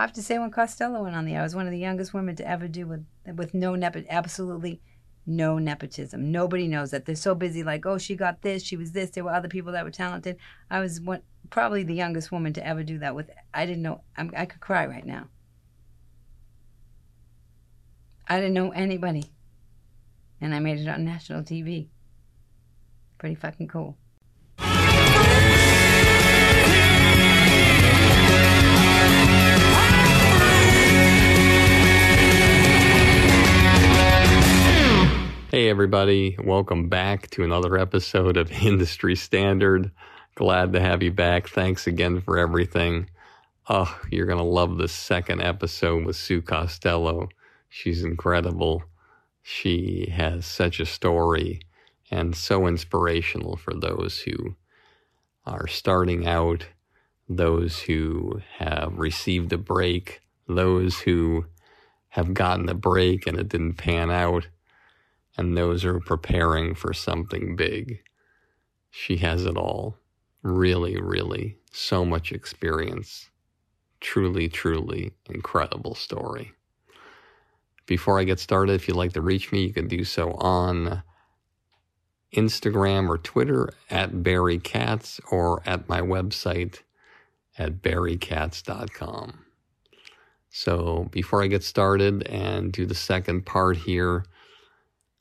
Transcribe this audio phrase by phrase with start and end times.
[0.00, 1.78] I have to say, when Costello went on the air, I was one of the
[1.78, 3.04] youngest women to ever do with
[3.36, 4.80] with no nepot, absolutely
[5.26, 6.32] no nepotism.
[6.32, 7.04] Nobody knows that.
[7.04, 9.10] They're so busy, like, oh, she got this, she was this.
[9.10, 10.38] There were other people that were talented.
[10.70, 11.20] I was one,
[11.50, 13.14] probably the youngest woman to ever do that.
[13.14, 14.00] With I didn't know.
[14.16, 15.28] I'm, I could cry right now.
[18.26, 19.24] I didn't know anybody,
[20.40, 21.88] and I made it on national TV.
[23.18, 23.98] Pretty fucking cool.
[35.50, 36.36] Hey, everybody.
[36.40, 39.90] Welcome back to another episode of Industry Standard.
[40.36, 41.48] Glad to have you back.
[41.48, 43.10] Thanks again for everything.
[43.68, 47.30] Oh, you're going to love the second episode with Sue Costello.
[47.68, 48.84] She's incredible.
[49.42, 51.62] She has such a story
[52.12, 54.54] and so inspirational for those who
[55.46, 56.64] are starting out,
[57.28, 61.46] those who have received a break, those who
[62.10, 64.46] have gotten a break and it didn't pan out
[65.40, 68.02] and those are preparing for something big.
[68.90, 69.96] She has it all.
[70.42, 73.30] Really, really, so much experience.
[74.00, 76.52] Truly, truly incredible story.
[77.86, 81.02] Before I get started, if you'd like to reach me, you can do so on
[82.34, 86.80] Instagram or Twitter at Barry Katz or at my website
[87.56, 89.38] at barrykatz.com.
[90.50, 94.26] So before I get started and do the second part here,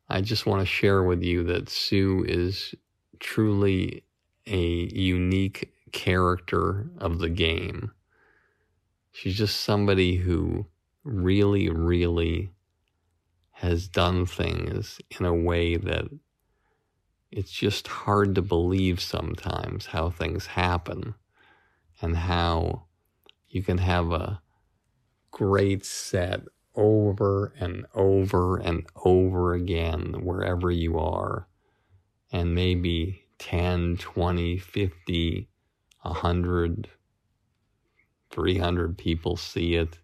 [0.10, 2.74] I just want to share with you that Sue is
[3.20, 4.04] truly
[4.48, 7.92] a unique character of the game.
[9.12, 10.66] She's just somebody who
[11.04, 12.50] really, really
[13.52, 16.06] has done things in a way that
[17.32, 21.14] it's just hard to believe sometimes how things happen
[22.02, 22.86] and how
[23.48, 24.42] you can have a
[25.30, 26.42] great set
[26.80, 31.48] over and over and over again wherever you are.
[32.32, 35.50] And maybe 10, 20, 50,
[36.02, 36.88] 100,
[38.32, 40.00] 300 people see it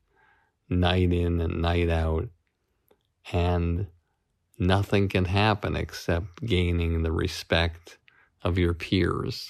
[0.70, 2.28] night in and night out.
[3.32, 3.88] And
[4.60, 7.98] nothing can happen except gaining the respect
[8.42, 9.50] of your peers.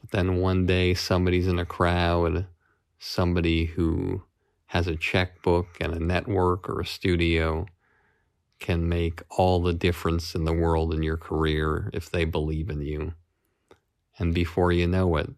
[0.00, 2.46] But then one day somebody's in a crowd,
[2.98, 4.24] somebody who
[4.72, 7.66] has a checkbook and a network or a studio
[8.58, 12.80] can make all the difference in the world in your career if they believe in
[12.80, 13.12] you.
[14.18, 15.28] And before you know it,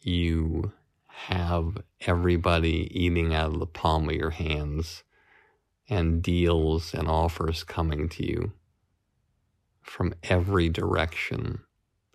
[0.00, 0.72] you
[1.06, 5.04] have everybody eating out of the palm of your hands
[5.90, 8.52] and deals and offers coming to you
[9.82, 11.60] from every direction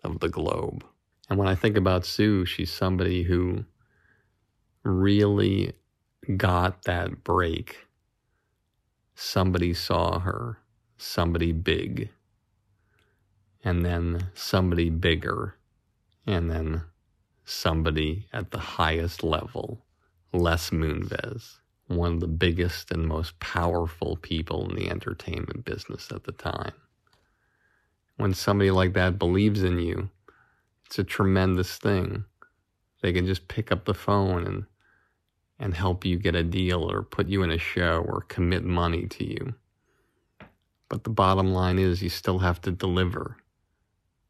[0.02, 0.84] of the globe.
[1.30, 3.64] And when I think about Sue, she's somebody who
[4.82, 5.72] really
[6.36, 7.86] got that break,
[9.14, 10.58] somebody saw her,
[10.98, 12.10] somebody big,
[13.64, 15.56] and then somebody bigger,
[16.26, 16.82] and then
[17.44, 19.84] somebody at the highest level,
[20.32, 26.24] Les Moonves, one of the biggest and most powerful people in the entertainment business at
[26.24, 26.72] the time.
[28.16, 30.10] When somebody like that believes in you,
[30.86, 32.24] it's a tremendous thing.
[33.02, 34.66] They can just pick up the phone and
[35.58, 39.06] and help you get a deal or put you in a show or commit money
[39.06, 39.54] to you.
[40.88, 43.38] But the bottom line is you still have to deliver.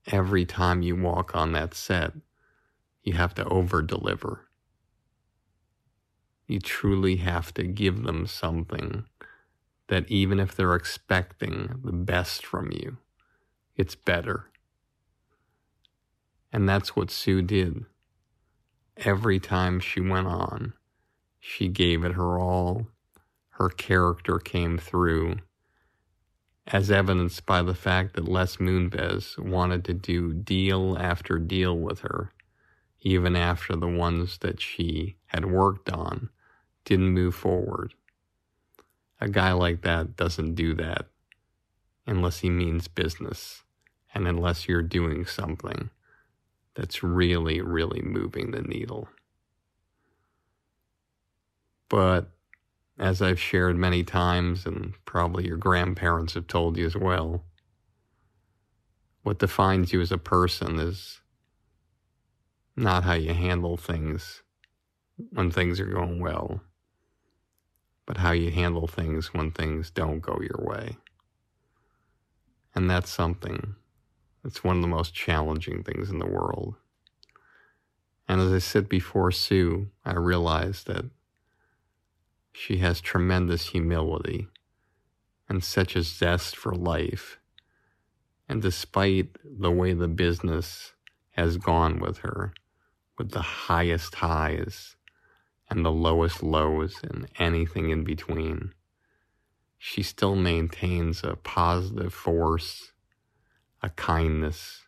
[0.07, 2.13] Every time you walk on that set,
[3.03, 4.49] you have to over deliver.
[6.47, 9.05] You truly have to give them something
[9.89, 12.99] that even if they're expecting the best from you,
[13.77, 14.47] it's better.
[16.53, 17.85] And that's what Sue did.
[18.97, 20.73] Every time she went on,
[21.49, 22.89] she gave it her all.
[23.51, 25.37] Her character came through,
[26.67, 32.01] as evidenced by the fact that Les Moonves wanted to do deal after deal with
[32.01, 32.33] her,
[33.01, 36.31] even after the ones that she had worked on
[36.85, 37.95] didn't move forward.
[39.21, 41.07] A guy like that doesn't do that
[42.09, 43.63] unless he means business
[44.13, 45.91] and unless you're doing something
[46.75, 49.09] that's really, really moving the needle.
[51.89, 52.31] But
[52.99, 57.45] as I've shared many times, and probably your grandparents have told you as well,
[59.23, 61.21] what defines you as a person is
[62.77, 64.43] not how you handle things
[65.31, 66.61] when things are going well,
[68.07, 70.97] but how you handle things when things don't go your way.
[72.75, 73.75] And that's something
[74.45, 76.77] that's one of the most challenging things in the world.
[78.29, 81.07] And as I sit before Sue, I realize that
[82.59, 84.49] she has tremendous humility
[85.47, 87.39] and such a zest for life.
[88.49, 90.95] And despite the way the business
[91.33, 92.55] has gone with her,
[93.19, 94.97] with the highest highs
[95.69, 98.73] and the lowest lows and anything in between,
[99.77, 102.93] she still maintains a positive force,
[103.83, 104.87] a kindness,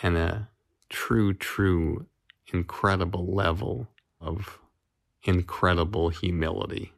[0.00, 0.48] and a
[0.88, 2.06] true, true,
[2.52, 3.88] incredible level
[4.20, 4.60] of
[5.26, 6.92] incredible humility.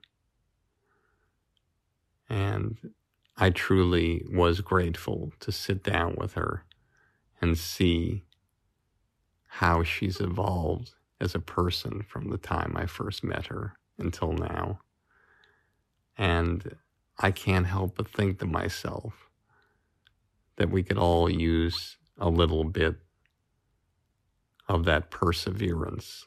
[2.28, 2.76] And
[3.36, 6.64] I truly was grateful to sit down with her
[7.40, 8.24] and see
[9.46, 14.80] how she's evolved as a person from the time I first met her until now.
[16.16, 16.76] And
[17.18, 19.28] I can't help but think to myself
[20.56, 22.96] that we could all use a little bit
[24.68, 26.26] of that perseverance,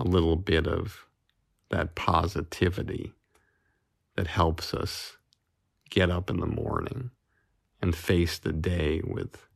[0.00, 1.06] a little bit of
[1.68, 3.12] that positivity
[4.16, 5.18] that helps us
[5.88, 7.10] get up in the morning
[7.80, 9.46] and face the day with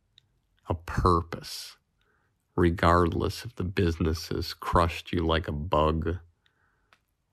[0.69, 1.77] a purpose
[2.57, 6.19] regardless if the business has crushed you like a bug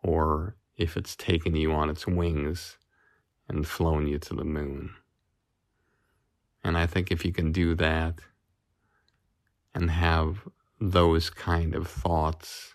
[0.03, 2.77] or if it's taken you on its wings
[3.47, 4.91] and flown you to the moon.
[6.63, 8.19] And I think if you can do that
[9.73, 10.47] and have
[10.79, 12.73] those kind of thoughts,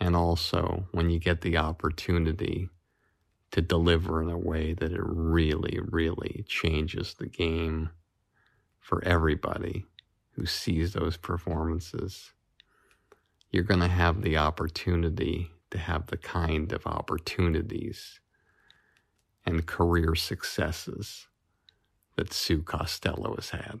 [0.00, 2.68] and also when you get the opportunity
[3.50, 7.90] to deliver in a way that it really, really changes the game
[8.78, 9.84] for everybody
[10.32, 12.32] who sees those performances,
[13.50, 18.20] you're going to have the opportunity to have the kind of opportunities
[19.44, 21.26] and career successes
[22.16, 23.80] that Sue Costello has had.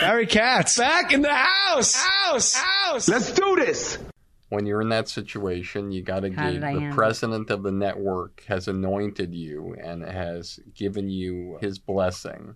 [0.00, 0.76] Barry Katz.
[0.76, 1.94] Back in the house.
[1.94, 2.54] House.
[2.54, 3.08] House.
[3.08, 3.98] Let's do this.
[4.48, 8.68] When you're in that situation, you got to give the president of the network has
[8.68, 12.54] anointed you and has given you his blessing.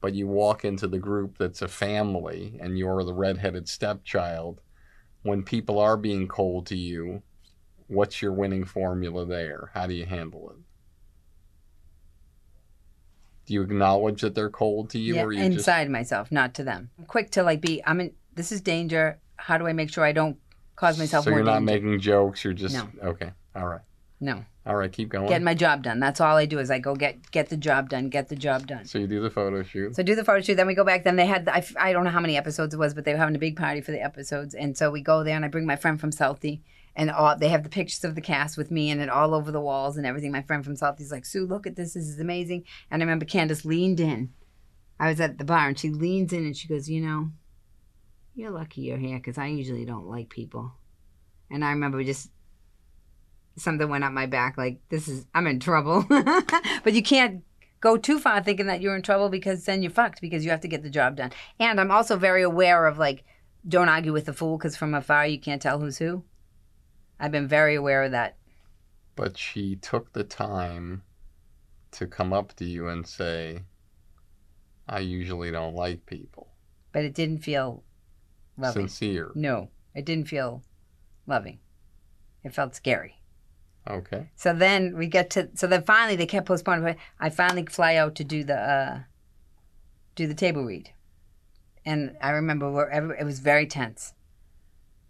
[0.00, 4.60] But you walk into the group that's a family and you're the redheaded stepchild.
[5.22, 7.22] When people are being cold to you,
[7.88, 9.70] what's your winning formula there?
[9.74, 10.65] How do you handle it?
[13.46, 16.64] Do you acknowledge that they're cold to you, yeah, or you inside myself, not to
[16.64, 16.90] them.
[16.98, 17.82] I'm quick to like be.
[17.86, 18.12] I'm in.
[18.34, 19.18] This is danger.
[19.36, 20.36] How do I make sure I don't
[20.74, 21.72] cause just myself so more you're not danger?
[21.72, 22.44] making jokes?
[22.44, 22.88] You're just No.
[23.02, 23.30] okay.
[23.54, 23.80] All right,
[24.20, 24.92] no, all right.
[24.92, 25.28] Keep going.
[25.28, 26.00] get my job done.
[26.00, 28.08] That's all I do is I go get get the job done.
[28.08, 28.84] Get the job done.
[28.84, 29.94] so you do the photo shoot.
[29.94, 30.56] So do the photo shoot.
[30.56, 31.04] Then we go back.
[31.04, 33.18] Then they had I, I don't know how many episodes it was, but they were
[33.18, 34.54] having a big party for the episodes.
[34.54, 36.60] And so we go there, and I bring my friend from Southie,
[36.96, 39.52] and all they have the pictures of the cast with me and it all over
[39.52, 40.32] the walls and everything.
[40.32, 41.92] My friend from South, Southie's like, Sue, look at this.
[41.92, 42.64] This is amazing.
[42.90, 44.32] And I remember Candace leaned in.
[44.98, 47.30] I was at the bar, and she leans in and she goes, you know,
[48.34, 50.72] you're lucky you're here because I usually don't like people.
[51.50, 52.30] And I remember just
[53.56, 56.04] something went up my back like this is I'm in trouble.
[56.84, 57.44] but you can't
[57.80, 60.60] go too far thinking that you're in trouble because then you're fucked because you have
[60.62, 61.32] to get the job done.
[61.60, 63.24] And I'm also very aware of like,
[63.68, 66.24] don't argue with the fool because from afar you can't tell who's who.
[67.18, 68.36] I've been very aware of that.
[69.14, 71.02] But she took the time
[71.92, 73.62] to come up to you and say,
[74.88, 76.48] I usually don't like people.
[76.92, 77.82] But it didn't feel
[78.56, 78.88] loving.
[78.88, 79.32] Sincere.
[79.34, 80.62] No, it didn't feel
[81.26, 81.58] loving.
[82.44, 83.20] It felt scary.
[83.88, 84.30] Okay.
[84.34, 86.96] So then we get to so then finally they kept postponing.
[87.20, 89.00] I finally fly out to do the uh,
[90.16, 90.90] do the table read,
[91.84, 94.12] and I remember where every, it was very tense,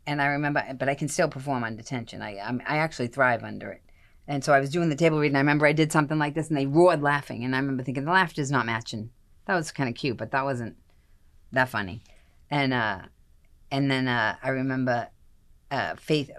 [0.06, 2.22] and I remember, but I can still perform under tension.
[2.22, 3.82] I I'm, I actually thrive under it,
[4.26, 6.34] and so I was doing the table read, and I remember I did something like
[6.34, 9.10] this, and they roared laughing, and I remember thinking the laughter's not matching.
[9.46, 10.76] That was kind of cute, but that wasn't
[11.52, 12.02] that funny,
[12.50, 13.02] and uh,
[13.70, 15.08] and then uh, I remember
[15.70, 16.30] uh, Faith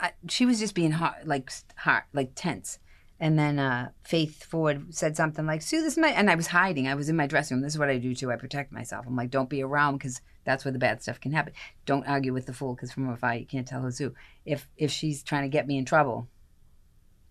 [0.00, 2.78] I, she was just being hot, like hot, like tense.
[3.20, 6.48] And then uh, Faith Ford said something like, "Sue, this is my," and I was
[6.48, 6.88] hiding.
[6.88, 7.62] I was in my dressing room.
[7.62, 8.32] This is what I do too.
[8.32, 9.06] I protect myself.
[9.06, 11.52] I'm like, "Don't be around because that's where the bad stuff can happen.
[11.86, 14.14] Don't argue with the fool because from afar you can't tell who's who.
[14.44, 16.28] If if she's trying to get me in trouble,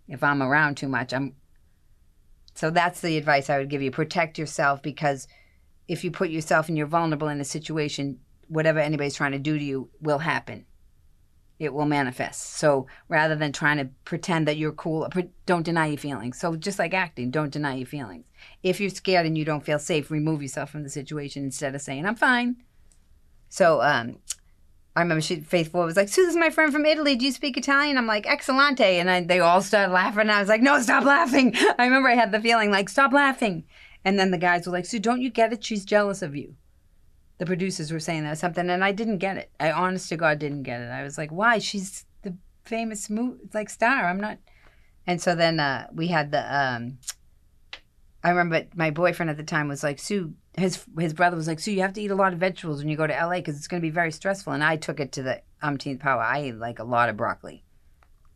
[0.08, 1.36] if I'm around too much, I'm.
[2.54, 5.28] So that's the advice I would give you: protect yourself because
[5.88, 9.58] if you put yourself and you're vulnerable in a situation, whatever anybody's trying to do
[9.58, 10.66] to you will happen
[11.62, 12.54] it will manifest.
[12.56, 15.08] So rather than trying to pretend that you're cool,
[15.46, 16.40] don't deny your feelings.
[16.40, 18.26] So just like acting, don't deny your feelings.
[18.64, 21.82] If you're scared and you don't feel safe, remove yourself from the situation instead of
[21.82, 22.56] saying, I'm fine.
[23.52, 24.18] So um,
[24.96, 27.16] I remember she, Faith Ford was like, Sue, this is my friend from Italy.
[27.16, 28.00] Do you speak Italian?
[28.00, 28.80] I'm like, excellente.
[28.80, 30.22] And I, they all started laughing.
[30.22, 31.54] And I was like, no, stop laughing.
[31.78, 33.66] I remember I had the feeling like, stop laughing.
[34.04, 35.64] And then the guys were like, Sue, don't you get it?
[35.64, 36.56] She's jealous of you
[37.42, 39.50] the producers were saying that something, and I didn't get it.
[39.60, 40.92] I honest to God didn't get it.
[40.92, 41.58] I was like, why?
[41.58, 44.06] She's the famous movie like star.
[44.06, 44.38] I'm not.
[45.08, 46.56] And so then uh, we had the.
[46.56, 47.00] Um,
[48.24, 50.36] I remember my boyfriend at the time was like, Sue.
[50.58, 52.90] His his brother was like, "So you have to eat a lot of vegetables when
[52.90, 54.52] you go to LA because it's going to be very stressful.
[54.54, 56.22] And I took it to the umpteenth power.
[56.22, 57.64] I ate like a lot of broccoli.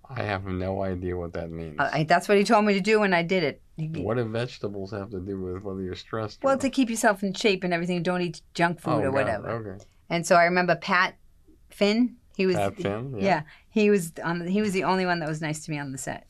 [0.10, 1.77] I have no idea what that means.
[1.79, 3.62] I, that's what he told me to do, and I did it.
[4.01, 6.43] What do vegetables have to do with whether you're stressed?
[6.43, 8.03] Well, to keep yourself in shape and everything.
[8.03, 9.13] Don't eat junk food oh, or God.
[9.13, 9.50] whatever.
[9.50, 9.84] Okay.
[10.10, 11.15] And so I remember Pat
[11.69, 12.17] Finn.
[12.38, 13.15] He was Pat Finn.
[13.19, 13.43] yeah.
[13.69, 14.39] he was on.
[14.39, 16.27] The, he was the only one that was nice to me on the set.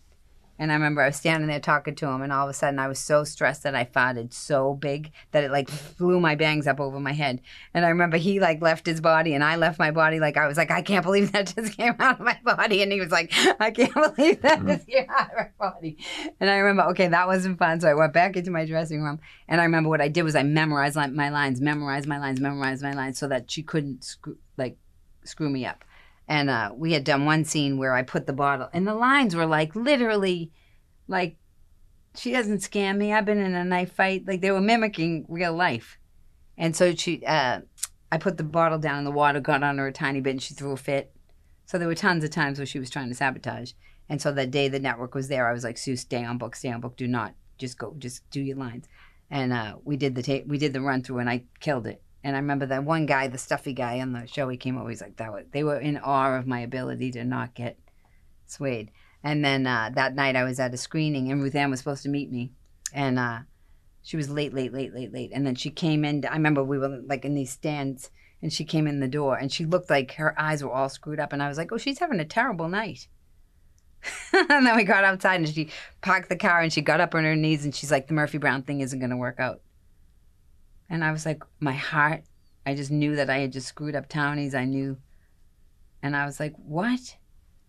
[0.57, 2.79] And I remember I was standing there talking to him, and all of a sudden
[2.79, 6.65] I was so stressed that I farted so big that it like flew my bangs
[6.65, 7.41] up over my head.
[7.73, 10.19] And I remember he like left his body, and I left my body.
[10.19, 12.81] Like I was like, I can't believe that just came out of my body.
[12.81, 14.67] And he was like, I can't believe that mm-hmm.
[14.69, 15.97] just came out of my body.
[16.39, 17.81] And I remember, okay, that wasn't fun.
[17.81, 20.35] So I went back into my dressing room, and I remember what I did was
[20.35, 24.37] I memorized my lines, memorized my lines, memorized my lines, so that she couldn't screw,
[24.57, 24.77] like
[25.25, 25.83] screw me up.
[26.27, 29.35] And uh, we had done one scene where I put the bottle, and the lines
[29.35, 30.51] were like literally,
[31.07, 31.37] like,
[32.15, 33.13] she doesn't scam me.
[33.13, 34.27] I've been in a knife fight.
[34.27, 35.97] Like they were mimicking real life.
[36.57, 37.61] And so she, uh,
[38.11, 40.41] I put the bottle down, and the water got on her a tiny bit, and
[40.41, 41.13] she threw a fit.
[41.65, 43.73] So there were tons of times where she was trying to sabotage.
[44.07, 46.55] And so that day the network was there, I was like, Sue, stay on book,
[46.55, 46.95] stay on book.
[46.95, 48.87] Do not just go, just do your lines.
[49.31, 52.01] And uh, we did the tape, we did the run through, and I killed it.
[52.25, 54.89] And I remember that one guy, the stuffy guy on the show, he came over.
[54.89, 57.77] He's like, "That was." They were in awe of my ability to not get
[58.47, 58.89] swayed.
[59.23, 62.01] And then uh, that night, I was at a screening, and Ruth Ann was supposed
[62.01, 62.51] to meet me,
[62.91, 63.41] and uh,
[64.01, 65.29] she was late, late, late, late, late.
[65.35, 66.25] And then she came in.
[66.25, 68.09] I remember we were like in these stands,
[68.41, 71.19] and she came in the door, and she looked like her eyes were all screwed
[71.19, 71.31] up.
[71.31, 73.07] And I was like, "Oh, she's having a terrible night."
[74.33, 75.69] and then we got outside, and she
[76.01, 78.39] parked the car, and she got up on her knees, and she's like, "The Murphy
[78.39, 79.61] Brown thing isn't going to work out."
[80.89, 82.23] And I was like, my heart,
[82.65, 84.53] I just knew that I had just screwed up townies.
[84.55, 84.97] I knew.
[86.03, 87.17] And I was like, what?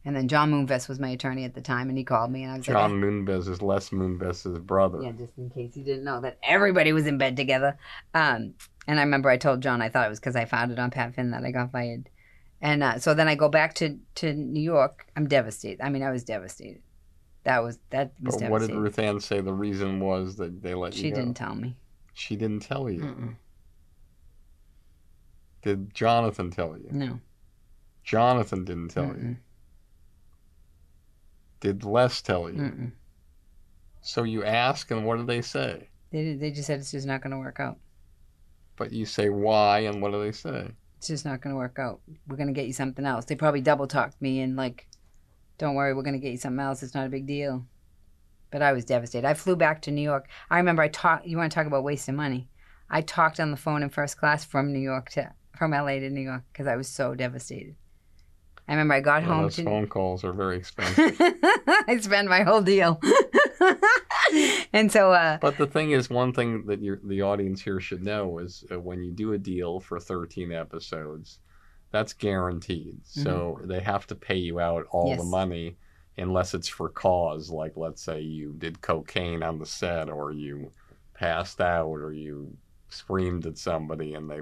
[0.04, 2.52] And then John Moonves was my attorney at the time, and he called me, and
[2.52, 5.02] I was John like, Moonves is Les Moonves' brother.
[5.02, 7.76] yeah, just in case you didn't know that everybody was in bed together.
[8.14, 8.54] Um,
[8.86, 10.92] and I remember I told John I thought it was because I found it on
[10.92, 12.08] Pat Finn that I got fired.
[12.60, 15.06] And uh, so then I go back to, to New York.
[15.16, 15.80] I'm devastated.
[15.84, 16.82] I mean, I was devastated.
[17.42, 18.70] That was that was But what did.
[18.74, 21.16] Ruth Ann say the reason was that they let she you go?
[21.16, 21.74] didn't tell me.
[22.16, 23.00] She didn't tell you.
[23.00, 23.36] Mm-mm.
[25.60, 26.88] Did Jonathan tell you?
[26.90, 27.20] No.
[28.04, 29.12] Jonathan didn't tell you.
[29.12, 29.36] Mm-mm.
[31.60, 32.58] Did Les tell you?
[32.58, 32.92] Mm-mm.
[34.00, 35.88] So you ask, and what do they say?
[36.10, 37.76] They they just said it's just not going to work out.
[38.76, 40.70] But you say why, and what do they say?
[40.96, 42.00] it's just not going to work out.
[42.26, 43.26] We're going to get you something else.
[43.26, 44.86] They probably double talked me and like,
[45.58, 46.82] don't worry, we're going to get you something else.
[46.82, 47.66] It's not a big deal.
[48.50, 49.26] But I was devastated.
[49.26, 50.28] I flew back to New York.
[50.50, 51.26] I remember I talked.
[51.26, 52.48] You want to talk about wasting money?
[52.88, 56.10] I talked on the phone in first class from New York to from LA to
[56.10, 57.74] New York because I was so devastated.
[58.68, 59.64] I remember I got Well, home those to.
[59.64, 61.16] phone calls are very expensive.
[61.20, 63.00] I spent my whole deal.
[64.72, 68.38] and so, uh, But the thing is, one thing that the audience here should know
[68.38, 71.38] is uh, when you do a deal for 13 episodes,
[71.92, 72.98] that's guaranteed.
[73.04, 75.30] So they have to pay you out all the Mm-hmm.
[75.30, 75.76] Money
[76.18, 77.50] unless it's for cause.
[77.50, 80.70] Like, let's say you did cocaine on the set, or you
[81.14, 82.56] passed out, or you
[82.88, 84.40] screamed at somebody and they.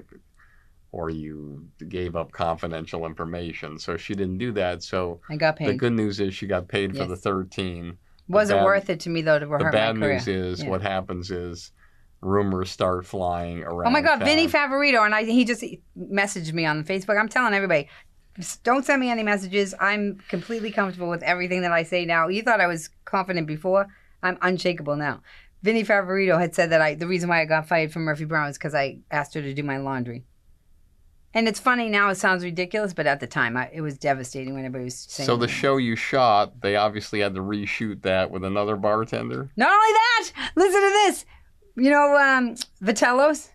[0.93, 3.81] Or you gave up confidential information.
[3.81, 4.81] So she didn't do that.
[4.85, 5.67] So I got paid.
[5.71, 7.99] the good news is she got paid for the 13.
[8.29, 10.71] Wasn't bad- worth it to me though to The bad news is Yeah.
[10.71, 11.73] what happens is
[12.21, 13.89] rumors start flying around.
[13.89, 14.71] Oh my God, Vinny town.
[14.71, 15.65] Favorito, and I, he just
[15.99, 17.19] messaged me on Facebook.
[17.19, 17.89] I'm telling everybody,
[18.37, 19.75] just don't send me any messages.
[19.81, 22.29] I'm completely comfortable with everything that I say now.
[22.29, 23.87] You thought I was confident before.
[24.23, 25.21] I'm unshakable now.
[25.63, 28.51] Vinny Favorito had said that I the reason why I got fired from Murphy Brown
[28.51, 30.25] is because I asked her to do my laundry.
[31.33, 34.55] And it's funny now; it sounds ridiculous, but at the time, I, it was devastating
[34.55, 35.27] when everybody was saying.
[35.27, 39.51] So the show you shot, they obviously had to reshoot that with another bartender.
[39.57, 41.25] Not only that, listen to this.
[41.77, 43.51] You know, um, Vitello's.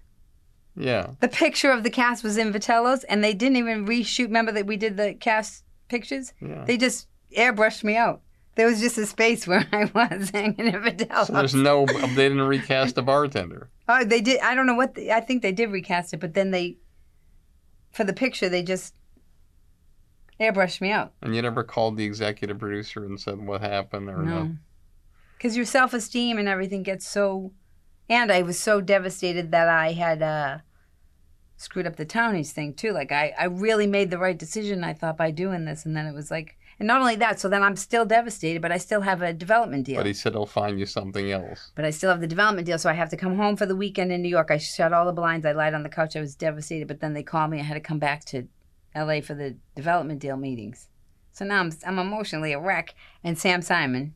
[0.79, 1.11] Yeah.
[1.19, 4.25] The picture of the cast was in Vitello's, and they didn't even reshoot.
[4.25, 6.33] Remember that we did the cast pictures?
[6.41, 6.63] Yeah.
[6.63, 8.21] They just airbrushed me out.
[8.55, 11.27] There was just a space where I was hanging in Vitello's.
[11.27, 13.69] So there's no, they didn't recast the bartender.
[13.89, 14.39] oh, they did.
[14.39, 14.95] I don't know what.
[14.95, 16.77] The, I think they did recast it, but then they,
[17.91, 18.95] for the picture, they just
[20.39, 21.11] airbrushed me out.
[21.21, 24.43] And you never called the executive producer and said what happened or no?
[24.43, 24.55] No.
[25.37, 27.51] Because your self esteem and everything gets so.
[28.09, 30.57] And I was so devastated that I had uh,
[31.59, 32.91] screwed up the townies thing too.
[32.91, 35.85] Like, I, I really made the right decision, I thought, by doing this.
[35.85, 36.57] And then it was like.
[36.79, 39.85] And not only that, so then I'm still devastated, but I still have a development
[39.85, 39.97] deal.
[39.97, 41.73] But he said he'll find you something else.
[41.75, 43.75] But I still have the development deal, so I have to come home for the
[43.75, 44.49] weekend in New York.
[44.49, 45.45] I shut all the blinds.
[45.45, 46.15] I lied on the couch.
[46.15, 47.59] I was devastated, but then they called me.
[47.59, 48.47] I had to come back to
[48.95, 49.19] L.A.
[49.19, 50.87] for the development deal meetings.
[51.33, 52.95] So now I'm I'm emotionally a wreck.
[53.25, 54.13] And Sam Simon,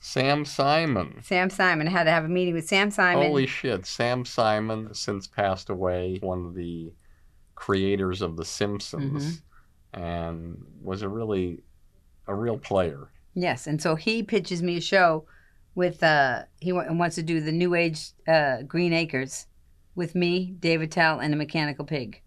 [0.00, 1.20] Sam Simon.
[1.22, 3.26] Sam Simon I had to have a meeting with Sam Simon.
[3.26, 3.86] Holy shit.
[3.86, 6.92] Sam Simon, since passed away, one of the
[7.54, 9.40] creators of The Simpsons,
[9.94, 10.00] Mm-hmm.
[10.02, 11.62] and was a really,
[12.26, 13.08] a real player.
[13.34, 15.26] Yes, and so he pitches me a show
[15.74, 19.46] with uh he wa- wants to do the New Age uh, Green Acres
[19.94, 22.22] with me, Dave Attell, and a mechanical pig.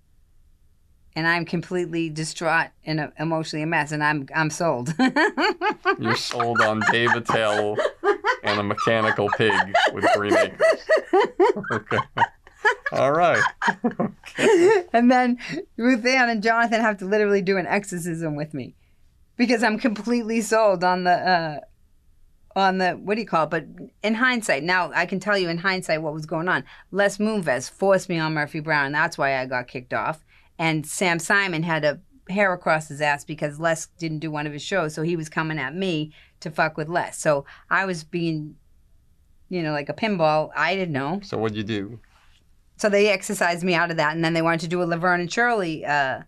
[1.15, 4.93] And I'm completely distraught and uh, emotionally a mess, and I'm I'm sold.
[5.99, 7.75] You're sold on Dave Attell
[8.43, 9.53] and a mechanical pig
[9.93, 10.87] with green acres.
[11.71, 11.97] Okay.
[12.91, 13.41] All right.
[14.93, 15.37] and then
[15.77, 18.75] Ruth Ann and Jonathan have to literally do an exorcism with me
[19.37, 21.59] because I'm completely sold on the uh,
[22.55, 23.49] on the what do you call it?
[23.49, 23.65] But
[24.03, 26.63] in hindsight, now I can tell you in hindsight what was going on.
[26.91, 28.91] Les Moonves forced me on Murphy Brown.
[28.91, 30.23] That's why I got kicked off.
[30.59, 34.53] And Sam Simon had a hair across his ass because Les didn't do one of
[34.53, 37.17] his shows, so he was coming at me to fuck with Les.
[37.17, 38.55] So I was being,
[39.49, 40.51] you know, like a pinball.
[40.55, 41.21] I didn't know.
[41.23, 41.99] So what'd you do?
[42.77, 45.21] So they exercised me out of that, and then they wanted to do a Laverne
[45.21, 46.21] and Shirley uh,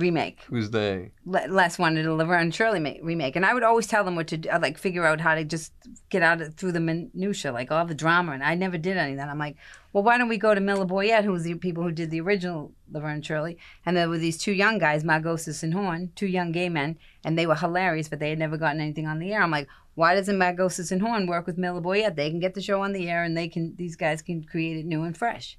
[0.00, 0.40] remake.
[0.48, 1.12] Who's they?
[1.24, 4.16] Le- Les wanted a Laverne and Shirley ma- remake, and I would always tell them
[4.16, 5.72] what to do, I'd, like figure out how to just
[6.08, 9.12] get out of, through the minutia, like all the drama, and I never did any
[9.12, 9.28] of that.
[9.28, 9.56] I'm like,
[9.92, 12.20] well, why don't we go to Miller Boyett, who was the people who did the
[12.20, 16.26] original Laverne and Shirley, and there were these two young guys, Margosis and Horn, two
[16.26, 19.32] young gay men, and they were hilarious, but they had never gotten anything on the
[19.32, 19.42] air.
[19.42, 22.16] I'm like, why doesn't Margosis and Horn work with Miller Boyett?
[22.16, 24.76] They can get the show on the air, and they can these guys can create
[24.76, 25.58] it new and fresh.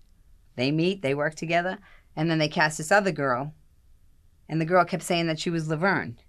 [0.55, 1.77] They meet, they work together,
[2.15, 3.53] and then they cast this other girl,
[4.51, 6.19] and the girl kept saying that she was Laverne.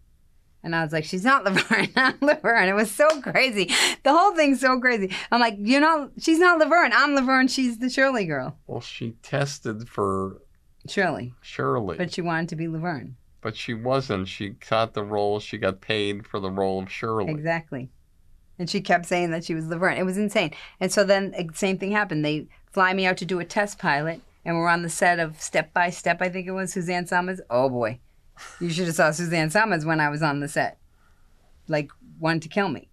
[0.65, 2.69] And I was like, she's not Laverne, I'm Laverne.
[2.69, 3.71] It was so crazy.
[4.05, 5.11] The whole thing's so crazy.
[5.31, 6.93] I'm like, you're not, she's not Laverne.
[6.95, 7.49] I'm Laverne.
[7.49, 8.57] She's the Shirley girl.
[8.69, 10.41] Well, she tested for
[10.89, 11.35] Shirley.
[11.43, 13.17] Shirley, But she wanted to be Laverne.
[13.41, 14.29] but she wasn't.
[14.29, 15.41] She got the role.
[15.41, 17.31] She got paid for the role of Shirley.
[17.33, 17.91] Exactly.
[18.59, 19.97] And she kept saying that she was Laverne.
[19.99, 20.53] It was insane.
[20.79, 22.25] And so then the same thing happened.
[22.25, 25.41] They fly me out to do a test pilot, and we're on the set of
[25.41, 27.41] Step by Step, I think it was, Suzanne Somers.
[27.51, 27.99] Oh boy.
[28.61, 30.79] You should have saw Suzanne Somers when I was on the set.
[31.69, 32.89] Like, wanted to kill me.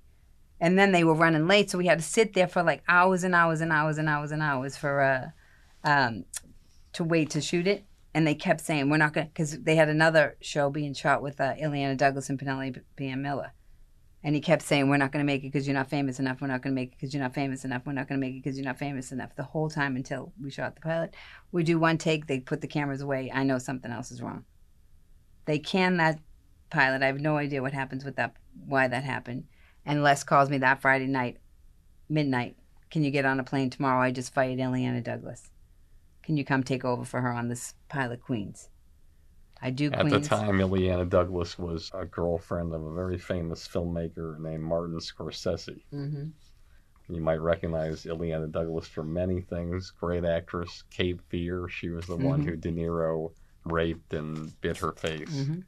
[0.60, 3.24] And then they were running late, so we had to sit there for like hours
[3.24, 5.30] and hours and hours and hours and hours for uh,
[5.84, 6.26] um,
[6.94, 7.86] to wait to shoot it.
[8.14, 11.40] And they kept saying, we're not to, because they had another show being shot with
[11.40, 13.22] uh, Illeana Douglas and Penelope B.M.
[13.22, 13.54] Miller.
[14.24, 16.42] And he kept saying, We're not to make it because you're not famous enough.
[16.42, 17.84] We're not to make it because you're not famous enough.
[17.86, 19.36] We're not to make it because you're not famous enough.
[19.36, 21.16] The whole time until we shot the pilot.
[21.52, 23.32] We do one take, they put the cameras away.
[23.34, 24.44] I know something else is wrong.
[25.46, 26.20] They can that
[26.70, 27.02] pilot.
[27.04, 29.46] I have no idea what happens with that, why that happened.
[29.86, 31.38] And Les calls me that Friday night,
[32.10, 32.56] midnight.
[32.92, 34.02] Can you get on a plane tomorrow?
[34.02, 35.50] I just fired Illeana Douglas.
[36.24, 38.70] Can you come take over for her on this pilot Queens?
[39.62, 40.28] I do At Queens.
[40.28, 45.82] the time, Illeana Douglas was a girlfriend of a very famous filmmaker named Martin Scorsese.
[45.92, 46.28] hmm
[47.10, 49.92] You might recognize Illeana Douglas for many things.
[49.92, 51.68] Great actress, Cape Fear.
[51.70, 52.46] She was the one Mhm.
[52.46, 53.32] who De Niro
[53.66, 55.46] raped and bit her face.
[55.48, 55.60] hmm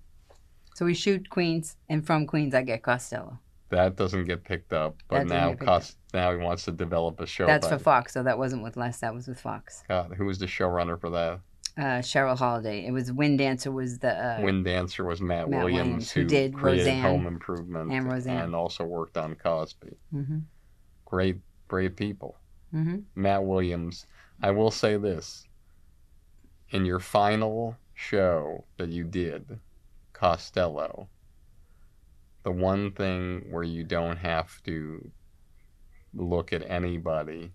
[0.75, 3.39] So we shoot Queens, and from Queens I get Costello.
[3.69, 7.45] That doesn't get picked up, but now Cost now he wants to develop a show.
[7.45, 8.99] That's for Fox, so that wasn't with Les.
[8.99, 9.84] That was with Fox.
[9.88, 11.39] God, who was the showrunner for that?
[11.77, 12.86] Uh, Cheryl Holiday.
[12.86, 16.21] It was Wind Dancer was the uh, Wind Dancer was Matt, Matt Williams, Williams, who
[16.23, 18.41] who did created Roseanne Home Improvement and Roseanne.
[18.43, 19.95] and also worked on Cosby.
[20.12, 20.39] hmm
[21.06, 21.38] Great,
[21.69, 22.38] great people.
[22.71, 24.06] hmm Matt Williams.
[24.43, 25.47] I will say this:
[26.72, 29.60] in your final show that you did,
[30.14, 31.10] Costello,
[32.44, 35.12] the one thing where you don't have to
[36.14, 37.52] look at anybody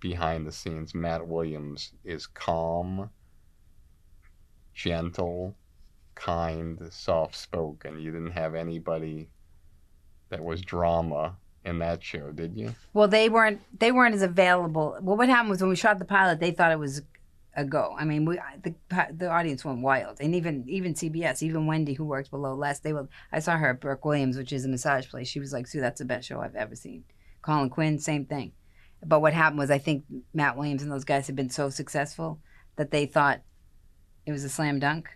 [0.00, 3.08] behind the scenes, Matt Williams is calm,
[4.74, 5.56] gentle,
[6.14, 8.00] kind, soft spoken.
[8.00, 9.30] You didn't have anybody
[10.28, 12.74] that was drama in that show, did you?
[12.92, 14.98] Well, they weren't they weren't as available.
[15.00, 17.02] Well, what happened was when we shot the pilot, they thought it was
[17.56, 17.94] a go.
[17.98, 18.74] I mean, we the
[19.16, 22.92] the audience went wild, and even even CBS, even Wendy, who worked below Les, they
[22.92, 23.08] were.
[23.32, 25.28] I saw her at Burke Williams, which is a massage place.
[25.28, 27.04] She was like, "Sue, that's the best show I've ever seen."
[27.42, 28.52] Colin Quinn, same thing.
[29.04, 32.40] But what happened was, I think Matt Williams and those guys had been so successful
[32.76, 33.42] that they thought
[34.26, 35.10] it was a slam dunk,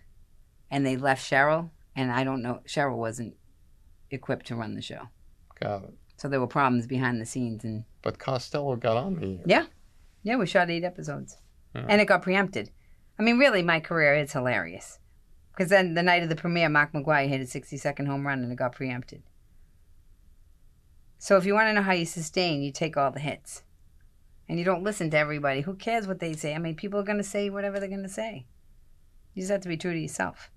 [0.69, 1.71] and they left Cheryl.
[1.95, 3.33] And I don't know, Cheryl wasn't
[4.11, 5.09] equipped to run the show,
[5.59, 5.93] Got it.
[6.17, 7.83] so there were problems behind the scenes and.
[8.01, 9.43] But Costello got on the air.
[9.45, 9.65] Yeah.
[10.23, 11.37] Yeah, we shot eight episodes.
[11.73, 12.71] And it got preempted.
[13.17, 14.99] I mean, really, my career is hilarious.
[15.51, 18.43] Because then the night of the premiere, Mark McGwire hit a 60 second home run
[18.43, 19.23] and it got preempted.
[21.17, 23.63] So if you want to know how you sustain, you take all the hits.
[24.47, 25.61] And you don't listen to everybody.
[25.61, 26.55] Who cares what they say?
[26.55, 28.47] I mean, people are going to say whatever they're going to say.
[29.35, 30.49] You just have to be true to yourself.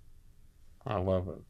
[0.87, 1.42] I love it.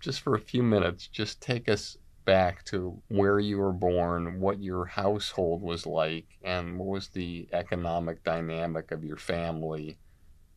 [0.00, 4.62] Just for a few minutes, just take us back to where you were born, what
[4.62, 9.98] your household was like, and what was the economic dynamic of your family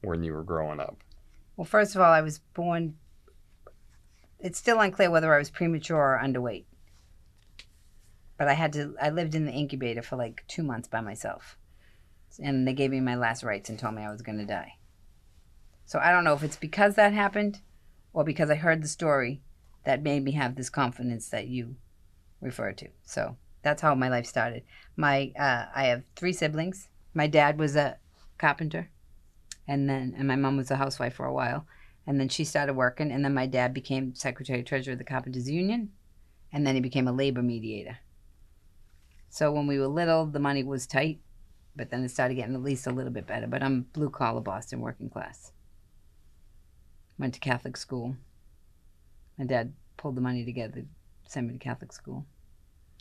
[0.02, 0.98] when you were growing up.
[1.56, 2.96] Well, first of all, I was born.
[4.40, 6.66] It's still unclear whether I was premature or underweight.
[8.38, 8.96] But I had to.
[9.02, 11.58] I lived in the incubator for like two months by myself,
[12.38, 14.74] and they gave me my last rites and told me I was going to die.
[15.86, 17.62] So I don't know if it's because that happened,
[18.12, 19.42] or because I heard the story
[19.86, 21.76] that made me have this confidence that you
[22.42, 22.88] refer to.
[23.04, 24.64] So that's how my life started.
[24.96, 26.90] My uh, I have three siblings.
[27.14, 27.98] My dad was a
[28.38, 28.90] carpenter
[29.68, 31.66] and then and my mom was a housewife for a while
[32.06, 35.50] and then she started working and then my dad became secretary treasurer of the carpenters
[35.50, 35.92] union
[36.52, 37.98] and then he became a labor mediator
[39.30, 41.20] so when we were little the money was tight
[41.76, 44.42] but then it started getting at least a little bit better but i'm blue collar
[44.42, 45.52] boston working class
[47.18, 48.16] went to catholic school
[49.38, 50.88] my dad pulled the money together to
[51.28, 52.26] send me to catholic school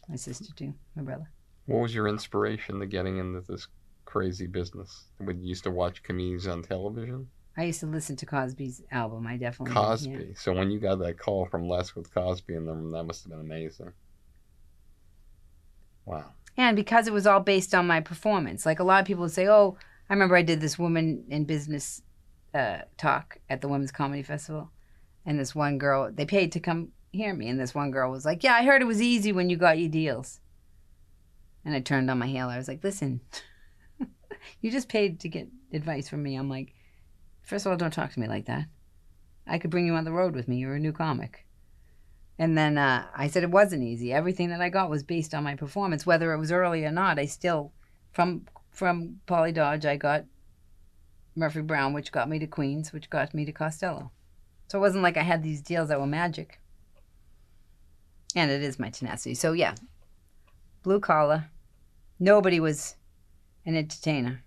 [0.08, 1.30] my sister too my brother
[1.66, 3.68] What was your inspiration to getting into this
[4.04, 5.04] crazy business?
[5.18, 7.28] When you used to watch comedians on television?
[7.56, 10.16] i used to listen to cosby's album i definitely Cosby.
[10.16, 10.34] did, yeah.
[10.36, 13.30] So when you got that call from Les with Cosby in them, that must have
[13.30, 13.92] been amazing.
[16.04, 16.24] Wow.
[16.56, 18.64] And because it was all based on my performance.
[18.66, 19.76] Like a lot of people would say, oh,
[20.08, 22.02] I remember I did this woman in business
[22.54, 24.70] uh, talk at the Women's Comedy Festival.
[25.26, 27.48] And this one girl, they paid to come hear me.
[27.48, 29.78] And this one girl was like, yeah, I heard it was easy when you got
[29.78, 30.40] your deals.
[31.64, 32.48] And I turned on my heel.
[32.48, 33.20] I was like, listen,
[34.60, 36.37] you just paid to get advice from me.
[36.37, 36.74] I'm like,
[37.42, 38.66] first of all, don't talk to me like that.
[39.46, 40.56] I could bring you on the road with me.
[40.56, 41.46] You're a new comic.
[42.38, 44.12] And then uh, I said it wasn't easy.
[44.12, 47.18] Everything that I got was based on my performance, whether it was early or not.
[47.18, 47.72] I still,
[48.12, 50.24] from from Polly Dodge, I got
[51.37, 54.10] Murphy Brown, which got me to Queens, which got me to Costello.
[54.74, 56.58] So it wasn't like I had these deals that were magic.
[58.34, 59.37] And it is my tenacity.
[59.37, 59.76] So yeah,
[60.82, 61.46] blue collar.
[62.18, 62.96] Nobody was
[63.64, 64.42] an entertainer.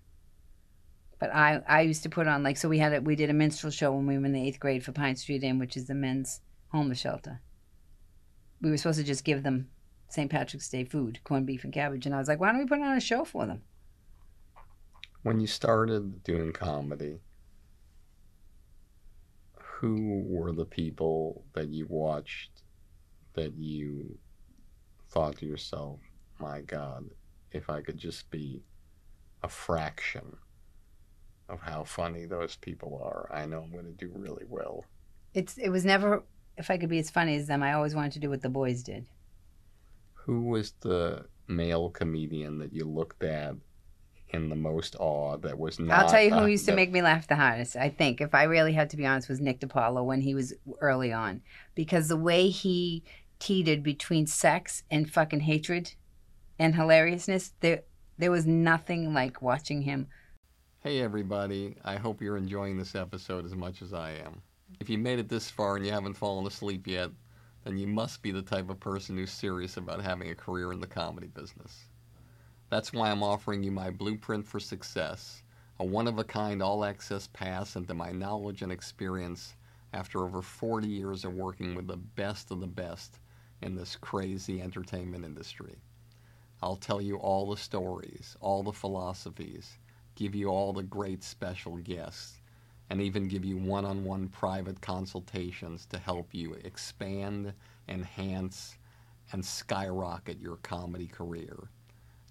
[1.17, 3.33] But I, I used to put on like so we had a, we did a
[3.33, 5.87] minstrel show when we were in the eighth grade for Pine Street Inn, which is
[5.87, 6.41] the men's
[6.73, 7.39] homeless shelter
[8.61, 9.69] we were supposed to just give them
[10.09, 10.29] St.
[10.29, 12.05] Patrick's Day food, corned beef and cabbage.
[12.05, 13.61] And I was like, why don't we put on a show for them?
[15.23, 17.19] When you started doing comedy,
[19.79, 22.63] who were the people that you watched
[23.35, 24.17] that you
[25.09, 25.99] thought to yourself,
[26.39, 27.05] my God,
[27.51, 28.63] if I could just be
[29.43, 30.35] a fraction
[31.47, 34.83] of how funny those people are, I know I'm going to do really well.
[35.35, 36.23] It's it was never
[36.57, 37.61] if I could be as funny as them.
[37.61, 39.05] I always wanted to do what the boys did.
[40.13, 43.55] Who was the male comedian that you looked at
[44.29, 45.99] in the most awe that was not.
[45.99, 47.75] I'll tell you who uh, used to that- make me laugh the hardest.
[47.75, 50.53] I think, if I really had to be honest, was Nick DiPaolo when he was
[50.81, 51.41] early on,
[51.75, 53.03] because the way he
[53.39, 55.93] teetered between sex and fucking hatred
[56.59, 57.83] and hilariousness, there
[58.17, 60.07] there was nothing like watching him.
[60.79, 64.41] Hey everybody, I hope you're enjoying this episode as much as I am.
[64.79, 67.11] If you made it this far and you haven't fallen asleep yet,
[67.63, 70.79] then you must be the type of person who's serious about having a career in
[70.79, 71.86] the comedy business.
[72.69, 75.41] That's why I'm offering you my blueprint for success,
[75.79, 79.55] a one of a kind all access pass into my knowledge and experience
[79.93, 83.19] after over 40 years of working with the best of the best
[83.61, 85.77] in this crazy entertainment industry.
[86.61, 89.77] I'll tell you all the stories, all the philosophies,
[90.15, 92.41] give you all the great special guests,
[92.89, 97.53] and even give you one on one private consultations to help you expand,
[97.87, 98.77] enhance,
[99.31, 101.69] and skyrocket your comedy career.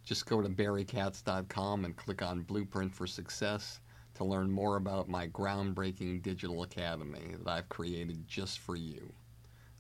[0.07, 3.81] Just go to barrykatz.com and click on Blueprint for Success
[4.15, 9.13] to learn more about my groundbreaking digital academy that I've created just for you.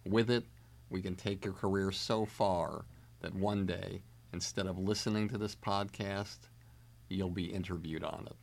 [0.04, 0.44] With it,
[0.90, 2.86] we can take your career so far
[3.20, 6.38] that one day, instead of listening to this podcast,
[7.08, 8.36] you'll be interviewed on it.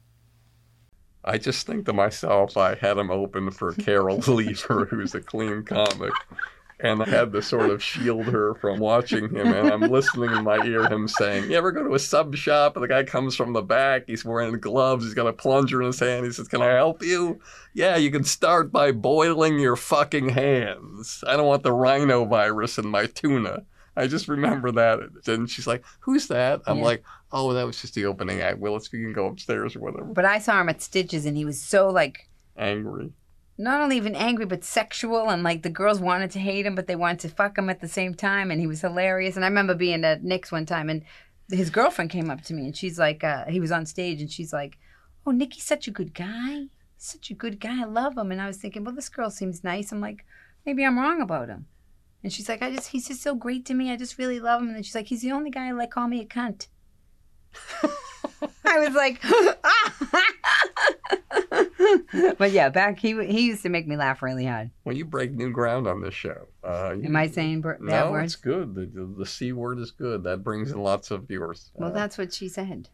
[1.25, 5.63] I just think to myself, I had him open for Carol Leifer, who's a clean
[5.63, 6.13] comic,
[6.79, 9.47] and I had to sort of shield her from watching him.
[9.53, 12.75] And I'm listening in my ear him saying, "You ever go to a sub shop
[12.75, 14.03] and the guy comes from the back?
[14.07, 15.05] He's wearing gloves.
[15.05, 16.25] He's got a plunger in his hand.
[16.25, 17.39] He says, "Can I help you?"
[17.73, 21.23] Yeah, you can start by boiling your fucking hands.
[21.27, 23.63] I don't want the rhino virus in my tuna.
[23.95, 24.99] I just remember that.
[25.27, 26.61] And she's like, Who's that?
[26.65, 26.83] I'm Yeah.
[26.83, 28.57] like, Oh, that was just the opening act.
[28.59, 30.05] Willis, we can go upstairs or whatever.
[30.05, 33.11] But I saw him at Stitches, and he was so like Angry.
[33.57, 36.87] Not only even angry but sexual and like the girls wanted to hate him but
[36.87, 39.35] they wanted to fuck him at the same time and he was hilarious.
[39.35, 41.03] And i remember being at nick's one time and
[41.51, 44.31] his girlfriend came up to me and she's like uh, he was on stage and
[44.31, 44.77] she's like
[45.25, 46.65] oh nicky's such a good guy.
[46.97, 47.81] Such a good guy.
[47.81, 48.31] I love him.
[48.31, 49.91] And i was thinking well this girl seems nice.
[49.91, 50.25] I'm like
[50.65, 51.67] maybe i'm wrong about him.
[52.23, 53.91] And she's like i just he's just so great to me.
[53.91, 54.67] I just really love him.
[54.67, 56.67] And then she's like he's the only guy like call me a cunt
[58.65, 59.21] I was like,
[62.37, 64.69] but yeah, back he he used to make me laugh really hard.
[64.85, 66.47] Well, you break new ground on this show.
[66.63, 68.33] Uh, you- Am I saying br- bad no, words?
[68.33, 68.75] it's good.
[68.75, 70.23] The, the, the C word is good.
[70.23, 71.71] That brings in lots of viewers.
[71.75, 72.89] Well, Uh, that's what she said.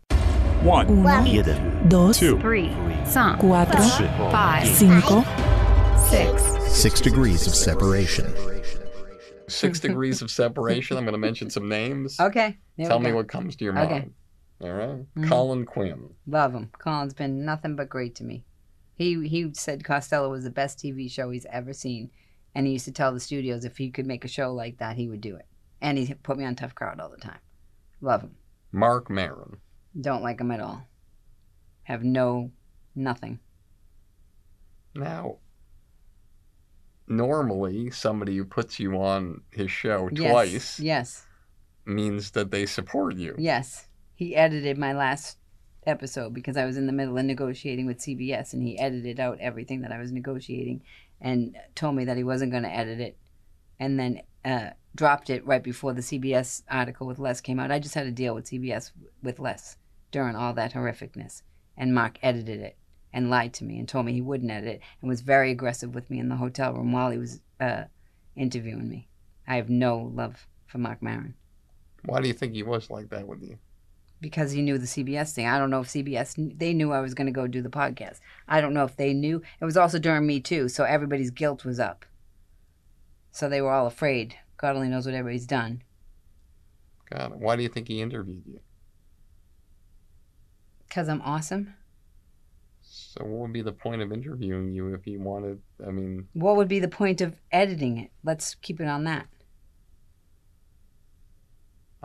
[0.62, 2.68] One, Uno, dos, two, three,
[3.06, 5.24] cinq, cuatro, five, cinco,
[6.10, 6.44] six.
[6.74, 8.34] Six degrees of separation.
[9.48, 10.98] six degrees of separation.
[10.98, 12.20] I'm going to mention some names.
[12.30, 12.58] Okay.
[12.84, 14.10] Tell me what comes to your Okay.
[14.62, 15.14] All right?
[15.16, 15.28] Mhm.
[15.30, 16.14] Colin Quinn.
[16.28, 16.70] Love him.
[16.78, 18.46] Colin's been nothing but great to me.
[18.96, 22.12] He he said Costello was the best TV show he's ever seen,
[22.54, 24.98] and he used to tell the studios if he could make a show like that,
[24.98, 25.46] he would do it.
[25.82, 27.40] And he put me on Tough Crowd all the time.
[28.02, 28.36] Love him.
[28.74, 29.58] Marc Maron.
[30.00, 30.84] Don't like him at all.
[31.84, 32.52] Have no
[32.96, 33.40] nothing.
[34.94, 35.38] Now,
[37.08, 40.30] normally somebody who puts you on his show Yes.
[40.32, 41.26] twice Yes.
[41.86, 43.36] means that they support you.
[43.38, 43.88] Yes.
[44.20, 45.38] He edited my last
[45.88, 49.40] episode because I was in the middle of negotiating with CBS and he edited out
[49.40, 50.82] everything that I was negotiating
[51.22, 53.18] and told me that he wasn't going to edit it
[53.80, 57.72] and then uh, dropped it right before the CBS article with Les came out.
[57.72, 58.92] I just had to deal with CBS
[59.24, 59.78] with Les
[60.12, 61.44] during all that horrificness.
[61.78, 62.76] And Marc edited it
[63.14, 65.96] and lied to me and told me he wouldn't edit it and was very aggressive
[65.96, 67.84] with me in the hotel room while he was uh,
[68.36, 69.08] interviewing me.
[69.48, 71.36] I have no love for Marc Maron.
[72.04, 73.58] Why do you think he was like that with you?
[74.22, 75.48] Because he knew the CBS thing.
[75.48, 78.20] I don't know if CBS they knew I was going to go do the podcast.
[78.48, 79.42] I don't know if they knew.
[79.60, 82.06] It was also during Me Too, so everybody's guilt was up.
[83.32, 84.36] So they were all afraid.
[84.58, 85.84] God only knows what everybody's done.
[87.10, 88.60] God, why do you think he interviewed you?
[90.90, 91.76] Cause I'm awesome.
[92.82, 95.62] So what would be the point of interviewing you if he wanted?
[95.86, 98.12] I mean, What would be the point of editing it?
[98.24, 99.28] Let's keep it on that.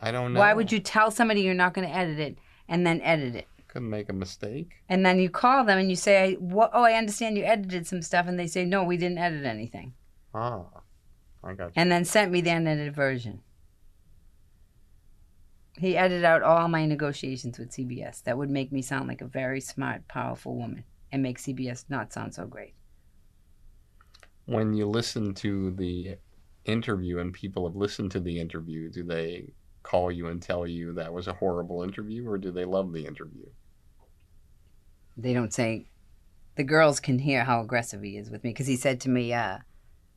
[0.05, 0.41] I don't know.
[0.41, 2.37] Why would you tell somebody you're not going to edit it
[2.69, 3.47] and then edit it?
[3.69, 4.73] Couldn't make a mistake.
[4.87, 6.71] And then you call them and you say, "What?
[6.75, 9.95] Oh, I understand you edited some stuff," and they say, "No, we didn't edit anything."
[10.35, 10.67] Ah,
[11.43, 11.73] I got you.
[11.77, 13.41] and then sent me the unedited version.
[15.79, 18.23] He edited out all my negotiations with CBS.
[18.25, 22.13] That would make me sound like a very smart, powerful woman and make CBS not
[22.13, 22.75] sound so great.
[24.45, 26.19] When you listen to the
[26.67, 29.55] interview and people have listened to the interview, do they
[29.95, 33.07] call you and tell you that was a horrible interview, or do they love the
[33.07, 33.47] interview?
[35.17, 35.87] They don't say,
[36.57, 39.33] the girls can hear how aggressive he is with me because he said to me,
[39.33, 39.59] uh,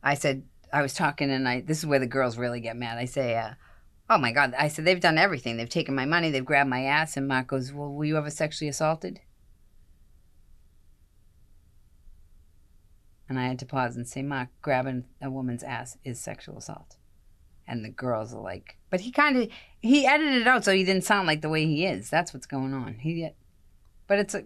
[0.02, 0.42] I said,
[0.74, 2.98] I was talking and I, this is where the girls really get mad.
[2.98, 3.54] I say, uh,
[4.10, 4.56] Oh my God.
[4.58, 5.58] I said, they've done everything.
[5.58, 7.16] They've taken my money, they've grabbed my ass.
[7.16, 9.20] And Marc goes, Well, were you ever sexually assaulted?
[13.30, 16.96] And I had to pause and say, Marc, grabbing a woman's ass is sexual assault.
[17.68, 19.50] And the girls are like, but he kind of,
[19.82, 22.10] he edited it out so he didn't sound like the way he is.
[22.10, 22.95] That's what's going on.
[22.95, 23.30] He,
[24.08, 24.43] but it's, a,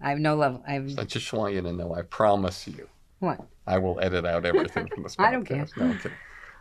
[0.00, 0.62] I have no level.
[0.66, 3.40] I have, I just want you to know, I promise you, what?
[3.66, 5.24] I will edit out everything from this podcast.
[5.26, 5.66] I don't care.
[5.76, 6.12] No, I'm kidding.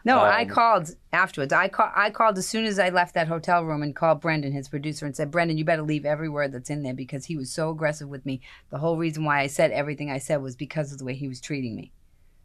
[0.05, 1.53] No, I Um, called afterwards.
[1.53, 4.51] I call, I called as soon as I left that hotel room and called Brendan,
[4.51, 7.37] his producer, and said, "Brendan, you better leave every word that's in there because he
[7.37, 8.41] was so aggressive with me.
[8.69, 11.29] The whole reason why I said everything I said was because of the way he
[11.29, 11.93] was treating me.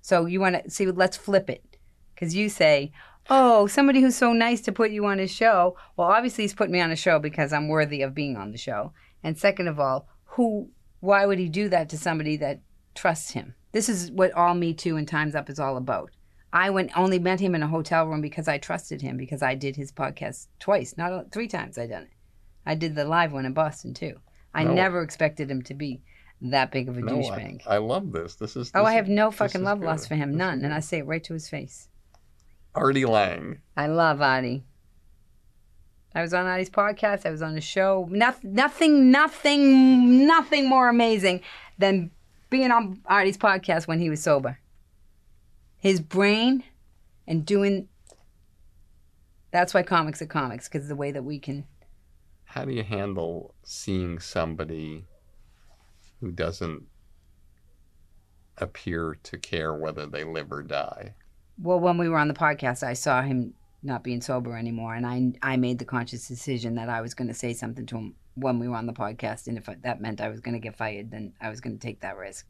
[0.03, 0.87] So you want to see?
[0.87, 1.77] Let's flip it,
[2.15, 2.93] because you say."
[3.31, 5.77] Oh, somebody who's so nice to put you on his show.
[5.97, 8.59] Well, obviously he's put me on a show because I'm worthy of being on the
[8.59, 8.93] show.
[9.23, 12.61] And second of all, who why would he do that to somebody that
[12.95, 13.55] trusts him?
[13.73, 16.11] This is what all Me Too and Time's Up is all about.
[16.53, 19.55] I went only met him in a hotel room because I trusted him because I
[19.55, 21.77] did his podcast twice, not three times.
[21.77, 22.13] I done it.
[22.65, 24.17] I did the live one in Boston too.
[24.55, 24.73] I No.
[24.73, 26.01] never expected him to be
[26.41, 27.63] that big of a No, douchebag.
[27.67, 28.37] I love this.
[28.37, 28.71] This is.
[28.75, 30.73] Oh, I have no fucking love lost for him, This none, and.
[30.73, 31.89] I say it right to his face.
[32.75, 33.61] Artie Lange.
[33.77, 34.65] I love Artie.
[36.15, 37.27] I was on Artie's podcast.
[37.27, 38.09] I was on his show.
[38.11, 41.43] Nothing, nothing, nothing, nothing more amazing
[41.79, 42.11] than
[42.51, 44.59] being on Artie's podcast when he was sober.
[45.77, 46.65] His brain
[47.27, 47.89] and doing.
[49.51, 51.67] That's why comics are comics because the way that we can.
[52.45, 55.05] How do you handle seeing somebody
[56.21, 56.87] who doesn't
[58.57, 61.15] appear to care whether they live or die?
[61.61, 65.07] Well, when we were on the podcast, I saw him not being sober anymore, and
[65.07, 68.15] I I made the conscious decision that I was going to say something to him
[68.35, 70.77] when we were on the podcast, and if that meant I was going to get
[70.77, 72.47] fired, then I was going to take that risk.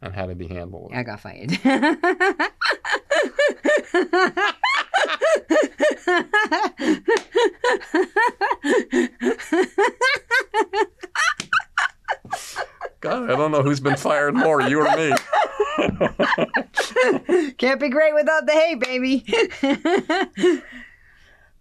[0.00, 0.96] And how did he handle it?
[0.96, 1.50] I got fired.
[13.00, 15.12] God, I don't know who's been fired more, you or me.
[17.58, 19.24] Can't be great without the hate, baby.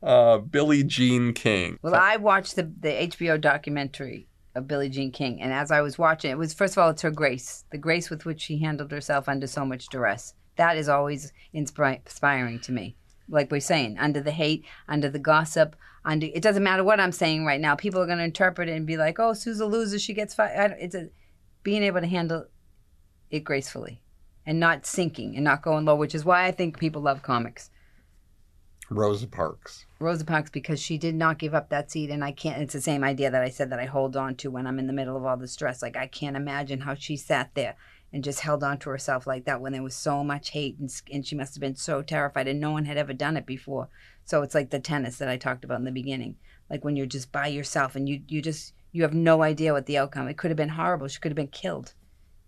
[0.03, 1.79] Uh, Billie Jean King.
[1.81, 5.97] well, I watched the, the HBO documentary of Billie Jean King, and as I was
[5.97, 8.91] watching, it was first of all, it's her grace, the grace with which she handled
[8.91, 10.35] herself under so much duress.
[10.55, 12.95] That is always inspri- inspiring to me.
[13.27, 17.11] Like we're saying, under the hate, under the gossip, under it doesn't matter what I'm
[17.11, 17.75] saying right now.
[17.75, 19.97] People are going to interpret it and be like, "Oh, Sue's a loser.
[19.97, 21.09] She gets fired." It's a,
[21.67, 22.45] being able to handle
[23.29, 24.01] it gracefully
[24.45, 27.71] and not sinking and not going low, which is why I think people love comics.
[28.89, 29.85] Rosa Parks.
[29.99, 32.61] Rosa Parks because she did not give up that seat, and I can't.
[32.61, 34.87] It's the same idea that I said that I hold on to when I'm in
[34.87, 35.81] the middle of all the stress.
[35.81, 37.75] Like I can't imagine how she sat there
[38.13, 40.89] and just held on to herself like that when there was so much hate, and,
[41.11, 43.89] and she must have been so terrified, and no one had ever done it before.
[44.23, 46.37] So it's like the tennis that I talked about in the beginning,
[46.69, 49.85] like when you're just by yourself and you you just you have no idea what
[49.85, 50.27] the outcome.
[50.27, 51.07] It could have been horrible.
[51.07, 51.93] She could have been killed,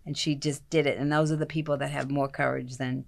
[0.04, 0.98] and she just did it.
[0.98, 3.04] And those are the people that have more courage than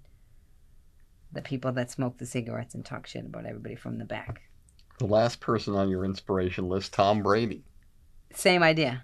[1.29, 4.43] the people that smoke the cigarettes and talk shit about everybody from the back.
[4.99, 7.65] The last person on your inspiration list, Tom Brady.
[8.33, 9.03] Same idea.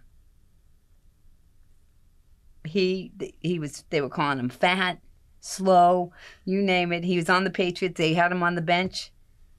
[2.63, 4.99] He he was they were calling him fat,
[5.41, 6.13] slow,
[6.45, 7.04] you name it.
[7.04, 7.97] He was on the Patriots.
[7.97, 9.12] They had him on the bench,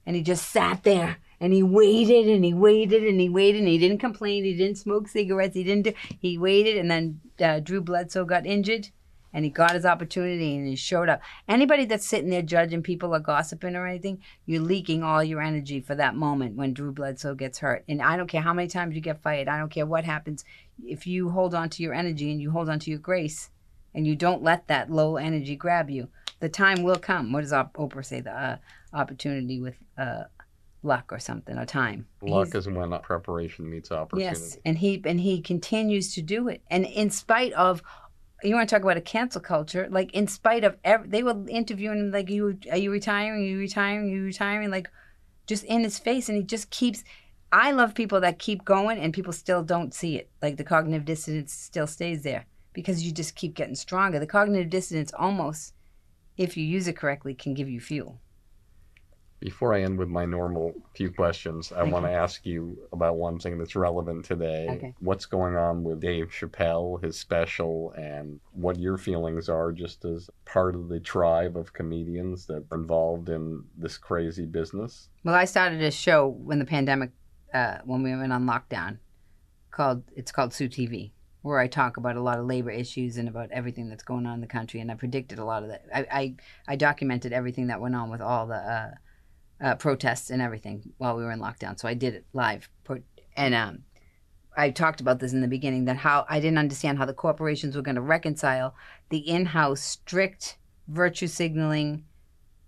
[0.07, 3.69] and he just sat there and he waited and he waited and he waited and
[3.69, 4.45] he didn't complain.
[4.45, 5.57] He didn't smoke cigarettes.
[5.57, 5.93] He didn't do.
[6.21, 8.89] He waited and then uh, Drew Bledsoe got injured.
[9.33, 11.21] And he got his opportunity and he showed up.
[11.47, 15.79] Anybody that's sitting there judging people or gossiping or anything, you're leaking all your energy
[15.81, 17.85] for that moment when Drew Bledsoe gets hurt.
[17.89, 20.45] And I don't care how many times you get fired, I don't care what happens.
[20.85, 23.51] If you hold on to your energy and you hold on to your grace
[23.95, 26.09] and you don't let that low energy grab you,
[26.41, 27.31] the time will come.
[27.31, 28.21] What does Oprah say?
[28.23, 28.57] The uh,
[28.93, 30.25] opportunity with uh,
[30.83, 32.07] luck or something, or time.
[32.23, 34.41] Luck He's- is when preparation meets opportunity.
[34.41, 37.83] Yes, and he and he continues to do it, and in spite of,
[38.43, 39.87] you want to talk about a cancel culture?
[39.91, 43.43] Like in spite of, ev- they were interviewing him like, "You are you retiring?
[43.43, 44.11] Are you retiring?
[44.11, 44.89] Are you retiring?" Like,
[45.47, 47.05] just in his face, and he just keeps.
[47.53, 50.31] I love people that keep going, and people still don't see it.
[50.41, 54.19] Like the cognitive dissonance still stays there because you just keep getting stronger.
[54.21, 55.75] The cognitive dissonance almost,
[56.37, 58.21] if you use it correctly, can give you fuel.
[59.41, 63.39] Before I end with my normal few questions, I want to ask you about one
[63.39, 64.69] thing that's relevant today.
[64.69, 64.95] Okay.
[65.01, 70.29] What's going on with Dave Chappelle, his special, and what your feelings are just as
[70.45, 75.09] part of the tribe of comedians that are involved in this crazy business?
[75.25, 77.11] Well, I started a show when the pandemic,
[77.55, 78.99] uh, when we went on lockdown,
[79.71, 83.27] called it's called Sue TV, where I talk about a lot of labor issues and
[83.27, 85.87] about everything that's going on in the country, and I predicted a lot of that.
[85.95, 86.35] I I,
[86.69, 88.91] I documented everything that went on with all the uh,
[89.63, 91.79] uh, protests and everything while we were in lockdown.
[91.79, 92.69] So I did it live.
[93.37, 93.85] And um,
[94.57, 97.77] I talked about this in the beginning that how I didn't understand how the corporations
[97.77, 98.75] were going to reconcile
[99.11, 100.59] the in-house strict
[100.89, 102.05] virtue signaling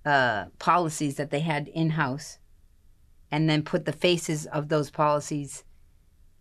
[0.05, 2.39] uh, policies that they had in-house,
[3.31, 5.65] and then put the faces of those policies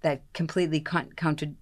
[0.01, 1.53] that completely con- counter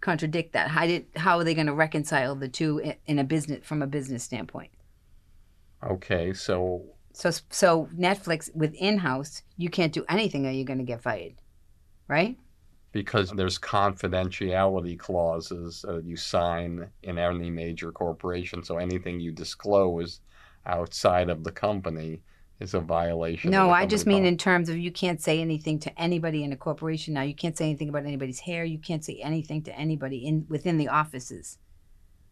[0.00, 0.68] contradict that.
[0.68, 3.86] How did how are they going to reconcile the two in a business from a
[3.86, 4.70] business standpoint?
[5.82, 10.84] Okay, so So so Netflix with in-house, you can't do anything or you're going to
[10.84, 11.34] get fired,
[12.06, 12.36] right?
[12.94, 20.20] because there's confidentiality clauses uh, you sign in any major corporation, so anything you disclose
[20.64, 22.20] outside of the company
[22.60, 23.50] is a violation.
[23.50, 26.56] No, I just mean in terms of you can't say anything to anybody in a
[26.56, 27.22] corporation now.
[27.22, 28.64] You can't say anything about anybody's hair.
[28.64, 31.58] You can't say anything to anybody in within the offices.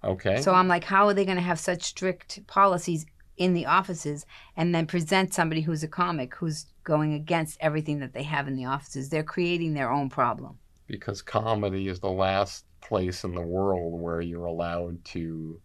[0.05, 0.41] Okay.
[0.41, 3.05] So I'm like, how are they going to have such strict policies
[3.37, 4.27] in the offices
[4.57, 8.57] and then present somebody who's a comic who's going against everything that they have in
[8.57, 9.09] the offices?
[9.09, 10.59] They're creating their own problem.
[10.87, 15.61] because comedy is the last place in the world where you're allowed to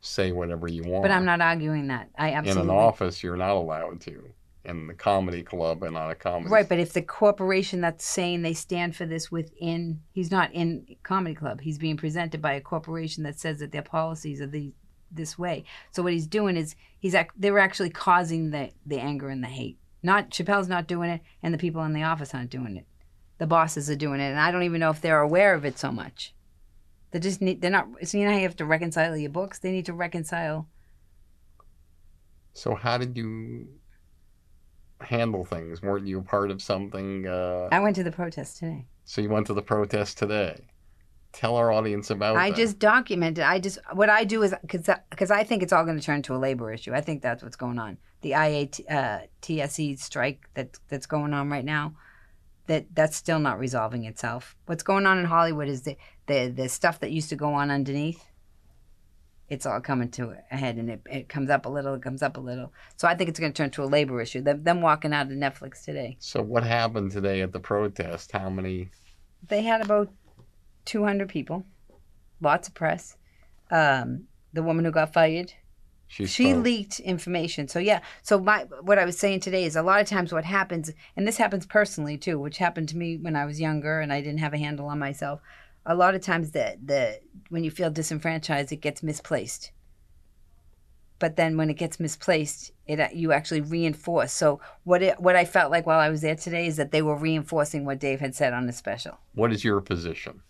[0.00, 1.02] say whatever you want.
[1.02, 2.10] But I'm not arguing that.
[2.16, 2.62] I absolutely.
[2.62, 3.22] in an office.
[3.22, 4.28] You're not allowed to.
[4.64, 6.50] In the comedy club and on a comedy.
[6.50, 10.96] Right, but if the corporation that's saying they stand for this within, he's not in
[11.04, 11.60] comedy club.
[11.60, 14.72] He's being presented by a corporation that says that their policies are the
[15.10, 15.64] this way.
[15.92, 19.42] So what he's doing is he's ac- they were actually causing the the anger and
[19.42, 19.78] the hate.
[20.02, 22.86] Not Chappelle's not doing it, and the people in the office aren't doing it.
[23.38, 25.78] The bosses are doing it, and I don't even know if they're aware of it
[25.78, 26.32] so much.
[27.10, 27.60] They just need.
[27.60, 27.88] They're not.
[28.04, 29.58] So you know how you have to reconcile your books.
[29.58, 30.68] They need to reconcile.
[32.54, 33.68] So how did you
[35.00, 35.82] handle things?
[35.82, 37.26] Weren't you a part of something?
[37.26, 38.86] Uh, I went to the protest today.
[39.04, 40.56] so you went to the protest today.
[41.36, 42.56] Tell our audience about I that.
[42.56, 43.42] just document it.
[43.42, 46.22] I just what I do is because because I think it's all going to turn
[46.22, 46.94] to a labor issue.
[46.94, 47.98] I think that's what's going on.
[48.22, 51.92] The IAT uh, TSE strike that that's going on right now.
[52.68, 54.56] That that's still not resolving itself.
[54.64, 57.70] What's going on in Hollywood is the the the stuff that used to go on
[57.70, 58.24] underneath.
[59.50, 61.92] It's all coming to a head, and it, it comes up a little.
[61.92, 62.72] It comes up a little.
[62.96, 64.40] So I think it's going to turn to a labor issue.
[64.40, 66.16] Them, them walking out of Netflix today.
[66.18, 68.32] So what happened today at the protest?
[68.32, 68.88] How many?
[69.46, 70.10] They had about
[70.86, 71.66] 200 people,
[72.40, 73.16] lots of press.
[73.70, 75.52] Um, the woman who got fired,
[76.06, 77.68] She, she leaked information.
[77.68, 80.44] So yeah, so my what I was saying today is a lot of times what
[80.44, 84.12] happens, and this happens personally too, which happened to me when I was younger and
[84.12, 85.40] I didn't have a handle on myself.
[85.84, 87.20] A lot of times the the
[87.50, 89.72] when you feel disenfranchised, it gets misplaced.
[91.18, 94.32] But then when it gets misplaced, it you actually reinforce.
[94.32, 97.02] So what it what I felt like while I was there today is that they
[97.02, 99.18] were reinforcing what Dave had said on the special.
[99.34, 100.42] What is your position?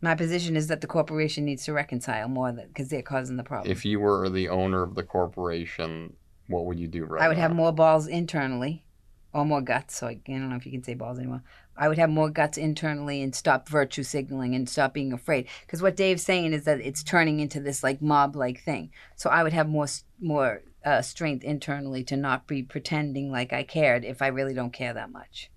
[0.00, 3.70] My position is that the corporation needs to reconcile more because they're causing the problem.
[3.70, 6.14] If you were the owner of the corporation,
[6.46, 7.42] what would you do right I would now?
[7.44, 8.84] have more balls internally,
[9.32, 9.96] or more guts.
[9.96, 11.42] So I, I don't know if you can say balls anymore.
[11.76, 15.46] I would have more guts internally and stop virtue signaling and stop being afraid.
[15.66, 18.90] Because what Dave's saying is that it's turning into this like mob like thing.
[19.16, 19.86] So I would have more
[20.20, 24.72] more uh, strength internally to not be pretending like I cared if I really don't
[24.72, 25.50] care that much.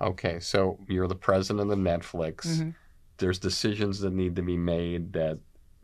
[0.00, 2.46] Okay, so you're the president of Netflix.
[2.46, 2.74] Mhm.
[3.18, 5.38] There's decisions that need to be made that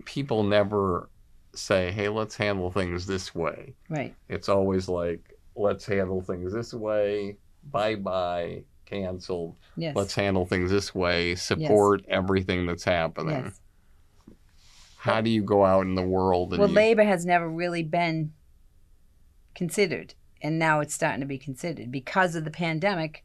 [0.05, 1.09] people never
[1.55, 3.75] say, hey, let's handle things this way.
[3.89, 4.15] Right.
[4.29, 7.37] It's always like, let's handle things this way,
[7.71, 9.57] bye bye, canceled.
[9.77, 9.95] Yes.
[9.97, 13.45] Let's handle things this way, support everything that's happening.
[13.47, 13.61] yes.
[14.97, 17.83] How do you go out in the world and Well, you- labor has never really
[17.83, 18.33] been
[19.55, 23.23] considered, and now it's starting to be considered because of the pandemic.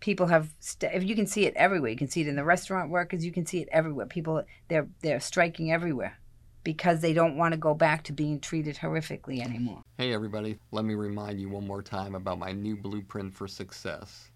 [0.00, 2.44] People have, st- if you can see it everywhere, you can see it in the
[2.44, 4.06] restaurant workers, you can see it everywhere.
[4.06, 6.18] People, they're they're striking everywhere
[6.64, 9.82] because they don't want to go back to being treated horrifically anymore.
[9.98, 14.30] Hey, everybody, let me remind you one more time about my new blueprint for success.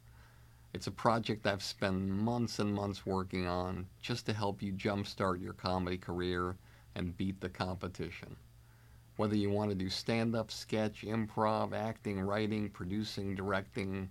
[0.73, 5.41] It's a project I've spent months and months working on just to help you jumpstart
[5.41, 6.57] your comedy career
[6.95, 8.37] and beat the competition.
[9.17, 14.11] Whether you want to do stand up, sketch, improv, acting, writing, producing, directing,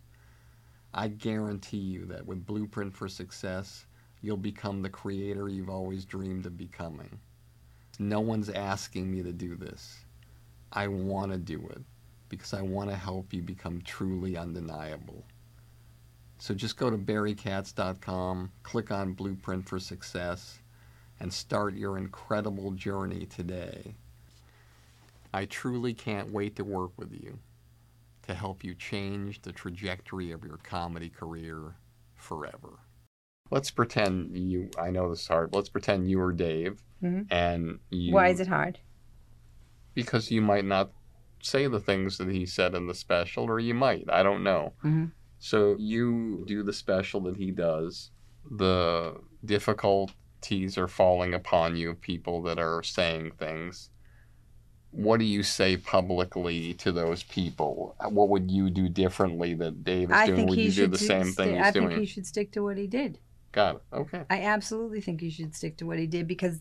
[0.93, 3.85] I guarantee you that with Blueprint for Success,
[4.21, 7.19] you'll become the creator you've always dreamed of becoming.
[7.99, 10.05] No one's asking me to do this.
[10.73, 11.81] I want to do it.
[12.29, 15.25] because I want to help you become truly undeniable.
[16.39, 20.59] So just go to barrykatz.com, click on Blueprint for Success,
[21.19, 23.95] and start your incredible journey today.
[25.33, 27.39] I truly can't wait to work with you
[28.31, 31.75] to help you change the trajectory of your comedy career
[32.15, 32.79] forever.
[33.49, 37.27] Let's pretend you, I know this is hard, let's pretend you were Dave Mhm.
[37.29, 38.13] and you.
[38.13, 38.79] Why is it hard?
[39.93, 40.93] Because you might not
[41.43, 44.73] say the things that he said in the special, or you might, I don't know.
[44.83, 45.11] Mhm.
[45.39, 48.11] So you do the special that he does.
[48.49, 53.89] The difficulties are falling upon you, people that are saying things.
[54.91, 57.95] What do you say publicly to those people?
[58.09, 60.47] What would you do differently that Dave is I doing?
[60.47, 61.87] Would you do the do- same sti- thing he's I doing?
[61.89, 63.19] think he should stick to what he did.
[63.53, 63.81] Got it.
[63.93, 64.23] Okay.
[64.29, 66.59] I absolutely think he should stick to what he did because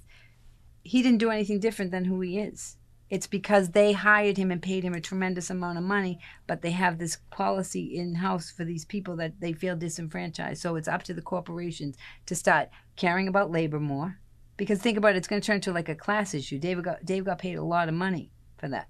[0.82, 2.76] he didn't do anything different than who he is.
[3.10, 6.70] It's because they hired him and paid him a tremendous amount of money, but they
[6.70, 10.62] have this policy in house for these people that they feel disenfranchised.
[10.62, 14.18] So it's up to the corporations to start caring about labor more.
[14.60, 16.58] Because think about it, it's going to turn into like a class issue.
[16.58, 18.88] Dave got Dave got paid a lot of money for that.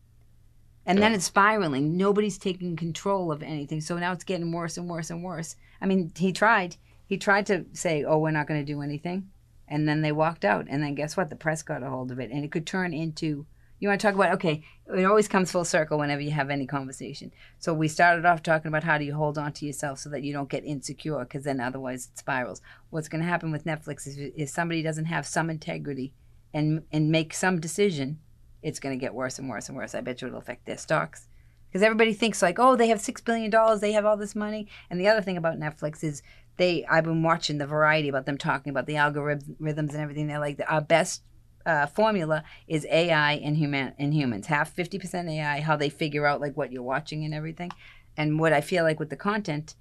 [0.85, 1.97] And then it's spiraling.
[1.97, 3.81] Nobody's taking control of anything.
[3.81, 5.55] So now it's getting worse and worse and worse.
[5.81, 6.75] I mean, he tried.
[7.07, 9.31] He tried to say, "Oh, we're not going to do anything,"
[9.69, 10.67] and then they walked out.
[10.69, 11.31] And then guess what?
[11.31, 13.47] The press got a hold of it, and it could turn into.
[13.81, 14.35] You want to talk about?
[14.35, 14.63] Okay,
[14.95, 17.33] it always comes full circle whenever you have any conversation.
[17.59, 20.23] So we started off talking about how do you hold on to yourself so that
[20.23, 22.61] you don't get insecure, because then otherwise it spirals.
[22.91, 26.13] What's going to happen with Netflix is if somebody doesn't have some integrity
[26.53, 28.19] and and make some decision,
[28.63, 29.95] it's going to get worse and worse and worse.
[29.95, 31.27] I bet you it'll affect their stocks
[31.69, 34.69] because everybody thinks like, oh, they have six billion dollars, they have all this money.
[34.91, 36.23] And the other thing about Netflix is
[36.59, 36.85] they.
[36.85, 40.27] I've been watching the variety about them talking about the algorithms and everything.
[40.27, 41.23] They're like our best
[41.67, 44.47] uh, formula is AI and human and humans.
[44.47, 45.61] Half fifty percent AI.
[45.61, 47.71] How they figure out like what you're watching and everything.
[48.17, 49.77] And what I feel like with the content,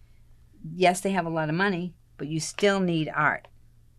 [0.76, 3.48] yes, they have a lot of money, but you still need art.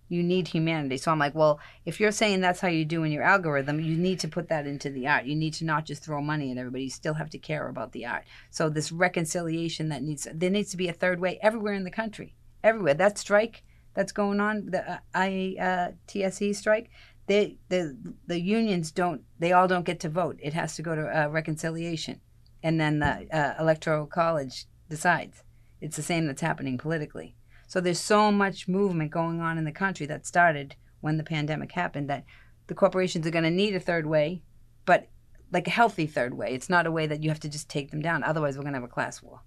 [0.08, 0.96] You need humanity.
[0.96, 3.96] So I'm like, well, if you're saying that's how you do in your algorithm, you
[3.96, 5.24] need to put that into the art.
[5.24, 6.84] You need to not just throw money at everybody.
[6.84, 8.24] You still have to care about the art.
[8.50, 11.92] So this reconciliation that needs there needs to be a third way everywhere in the
[11.92, 12.94] country, everywhere.
[12.94, 13.62] That strike
[13.94, 16.90] that's going on, the uh, IATSE strike,
[17.26, 17.96] they the
[18.26, 20.38] the unions don't they all don't get to vote.
[20.42, 22.20] It has to go to uh, reconciliation,
[22.62, 25.42] and then the uh, electoral college decides.
[25.80, 27.36] It's the same that's happening politically.
[27.66, 31.72] So there's so much movement going on in the country that started when the pandemic
[31.72, 32.24] happened that
[32.66, 34.42] the corporations are going to need a third way,
[34.84, 35.08] but
[35.52, 36.52] like a healthy third way.
[36.52, 38.22] It's not a way that you have to just take them down.
[38.22, 39.40] Otherwise, we're going to have a class war.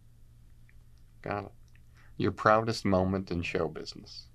[1.21, 1.51] Got it.
[2.17, 4.27] Your proudest moment in show business.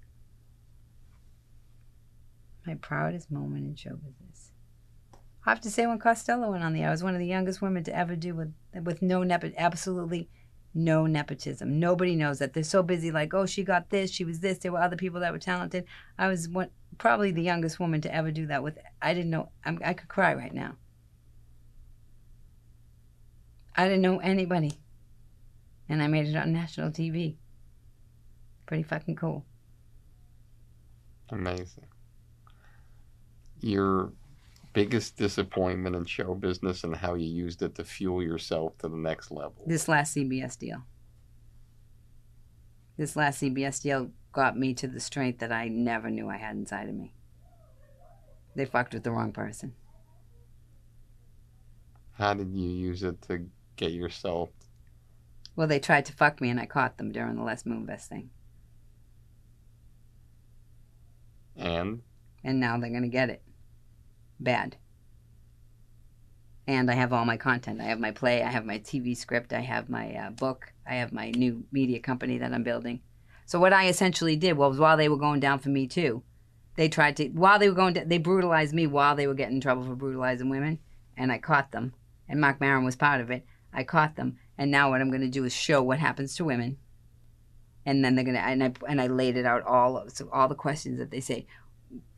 [2.68, 4.52] My proudest moment in show business.
[5.46, 7.26] I have to say when Costello went on the air, I was one of the
[7.26, 10.28] youngest women to ever do with with no nepot, absolutely
[10.74, 11.80] no nepotism.
[11.80, 12.52] Nobody knows that.
[12.52, 14.58] They're so busy, like, oh, she got this, she was this.
[14.58, 15.86] There were other people that were talented.
[16.18, 18.62] I was one, probably the youngest woman to ever do that.
[18.62, 19.48] With I didn't know.
[19.64, 20.76] I'm, I could cry right now.
[23.74, 24.72] I didn't know anybody,
[25.88, 27.36] and I made it on national TV.
[28.66, 29.46] Pretty fucking cool.
[31.30, 31.87] Amazing.
[33.60, 34.12] Your
[34.72, 38.96] biggest disappointment in show business and how you used it to fuel yourself to the
[38.96, 39.64] next level.
[39.66, 40.82] This last CBS deal.
[42.96, 46.56] This last CBS deal got me to the strength that I never knew I had
[46.56, 47.12] inside of me.
[48.54, 49.74] They fucked with the wrong person.
[52.12, 53.46] How did you use it to
[53.76, 54.50] get yourself?
[55.54, 58.30] Well, they tried to fuck me and I caught them during the Les Moonves thing.
[61.56, 62.02] And
[62.44, 63.42] And now they're going to get it.
[64.40, 64.76] Bad.
[66.66, 67.80] And I have all my content.
[67.80, 70.96] I have my play, I have my TV script, I have my uh, book, I
[70.96, 73.00] have my new media company that I'm building.
[73.46, 76.22] So what I essentially did was while they were going down for me too,
[76.76, 79.56] they tried to while they were going to, they brutalized me while they were getting
[79.56, 80.78] in trouble for brutalizing women,
[81.16, 81.94] and I caught them.
[82.28, 83.46] And Marc Maron was part of it.
[83.72, 86.44] I caught them, and now what I'm going to do is show what happens to
[86.44, 86.76] women.
[87.86, 90.54] And then they're gonna and I and I laid it out all so all the
[90.54, 91.46] questions that they say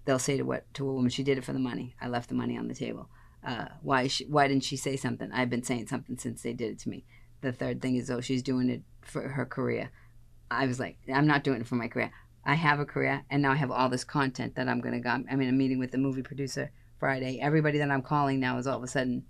[0.04, 1.94] they'll say to what to a woman she did it for the money.
[2.00, 3.08] I left the money on the table.
[3.44, 5.30] Uh, why she, why didn't she say something?
[5.32, 7.04] I've been saying something since they did it to me.
[7.40, 9.90] The third thing is oh she's doing it for her career.
[10.50, 12.10] I was like i'm not doing it for my career.
[12.44, 15.10] I have a career and now i have all this content that i'm to go
[15.10, 17.38] i'm in a meeting with the movie producer friday.
[17.40, 19.24] Everybody that i'm calling now is all of a sudden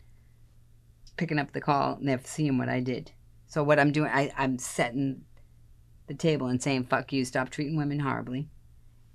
[1.16, 3.12] picking up the call and they're seeing what i did.
[3.46, 5.22] So what i'm doing I, i'm setting
[6.06, 8.48] the table and saying fuck you stop treating women horribly.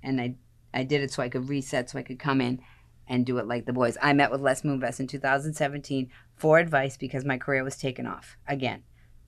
[0.02, 0.36] And i
[0.76, 2.60] I did it so I could reset, so I could come in
[3.08, 3.96] and do it like the boys.
[4.02, 8.36] I met with Les Moonves in 2017 for advice because my career was taken off.
[8.46, 8.82] Again,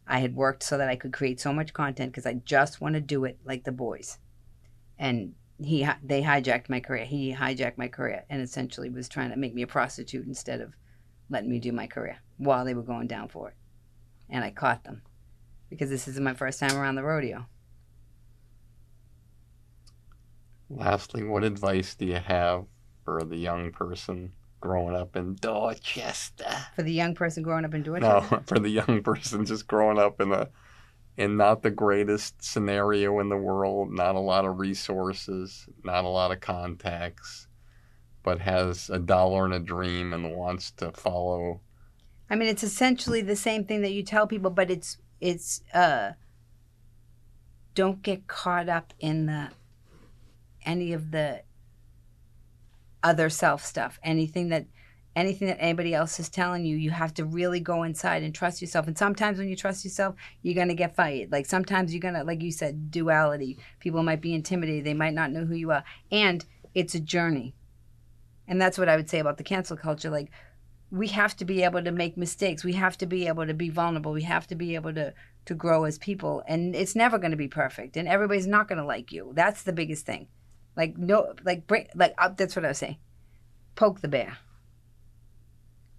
[0.06, 2.96] I had worked so that I could create so much content because I just want
[2.96, 4.18] to do it like the boys.
[4.98, 7.06] And he they hijacked my career.
[7.06, 10.74] He hijacked my career and essentially was trying to make me a prostitute instead of
[11.30, 13.54] letting me do my career while they were going down for it.
[14.28, 15.00] And I caught them
[15.70, 17.46] because this isn't my first time around the rodeo.
[20.70, 22.66] Lastly, what advice do you have
[23.04, 26.44] for the young person growing up in Dorchester?
[26.76, 29.98] For the young person growing up in Dorchester, No, for the young person just growing
[29.98, 30.48] up in a
[31.16, 36.08] in not the greatest scenario in the world, not a lot of resources, not a
[36.08, 37.48] lot of contacts,
[38.22, 41.60] but has a dollar and a dream and wants to follow
[42.30, 46.12] I mean, it's essentially the same thing that you tell people, but it's it's uh
[47.74, 49.50] don't get caught up in the
[50.68, 51.42] any of the
[53.02, 53.98] other self stuff.
[54.04, 54.66] Anything that
[55.16, 58.60] anything that anybody else is telling you, you have to really go inside and trust
[58.60, 58.86] yourself.
[58.86, 61.32] And sometimes when you trust yourself, you're gonna get fired.
[61.32, 63.58] Like sometimes you're gonna, like you said, duality.
[63.80, 64.84] People might be intimidated.
[64.84, 66.44] They might not know who you are, and
[66.74, 67.54] it's a journey.
[68.46, 70.10] And that's what I would say about the cancel culture.
[70.10, 70.30] Like
[70.90, 72.64] we have to be able to make mistakes.
[72.64, 74.12] We have to be able to be vulnerable.
[74.12, 75.14] We have to be able to
[75.48, 76.42] to grow as people.
[76.46, 77.96] And it's never going to be perfect.
[77.96, 79.32] And everybody's not going to like you.
[79.34, 80.28] That's the biggest thing.
[80.78, 82.96] Like no, like bring, like uh, that's what I was saying.
[83.74, 84.38] Poke the bear.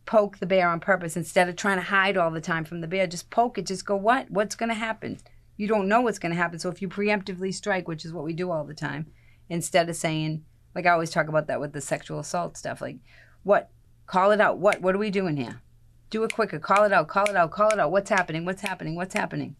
[0.08, 2.88] Poke the bear on purpose instead of trying to hide all the time from the
[2.88, 3.06] bear.
[3.06, 3.68] Just poke it.
[3.68, 3.96] Just go.
[3.96, 4.32] What?
[4.32, 5.20] What's going to happen?
[5.56, 6.58] You don't know what's going to happen.
[6.58, 9.12] So if you preemptively strike, which is what we do all the time,
[9.50, 12.98] instead of saying, like I always talk about that with the sexual assault stuff, like
[13.44, 13.70] what
[14.10, 14.58] Call it out.
[14.58, 15.62] What what are we doing here?
[16.10, 16.58] Do it quicker.
[16.58, 17.08] Call it out.
[17.08, 17.52] Call it out.
[17.52, 17.92] Call it out.
[17.92, 18.44] What's happening?
[18.44, 18.96] What's happening?
[18.96, 19.56] What's happening?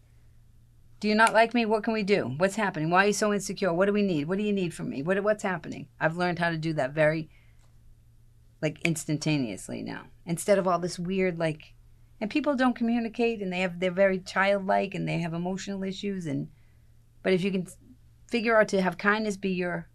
[1.00, 1.64] Do you not like me?
[1.64, 2.34] What can we do?
[2.36, 2.90] What's happening?
[2.90, 3.72] Why are you so insecure?
[3.72, 4.28] What do we need?
[4.28, 5.02] What do you need from me?
[5.02, 5.88] What what's happening?
[5.98, 7.30] I've learned how to do that very
[8.60, 10.02] like instantaneously now.
[10.26, 11.72] Instead of all this weird like
[12.20, 16.26] and people don't communicate and they have they're very childlike and they have emotional issues
[16.26, 16.48] and
[17.22, 17.66] but if you can
[18.28, 19.88] figure out to have kindness be your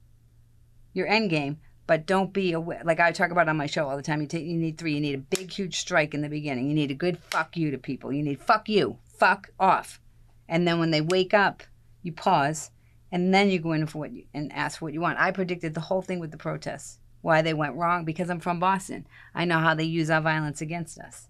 [0.94, 2.82] your end game but don't be aware.
[2.84, 4.20] Like I talk about on my show all the time.
[4.22, 4.96] You take, you need three.
[4.96, 6.68] You need a big, huge strike in the beginning.
[6.68, 8.12] You need a good fuck you to people.
[8.12, 10.00] You need fuck you, fuck off,
[10.48, 11.64] and then when they wake up,
[12.02, 12.72] you pause,
[13.12, 15.20] and then you go in for what you and ask for what you want.
[15.20, 18.60] I predicted the whole thing with the protests, why they went wrong because I'm from
[18.60, 19.08] Boston.
[19.34, 21.28] I know how they use our violence against us,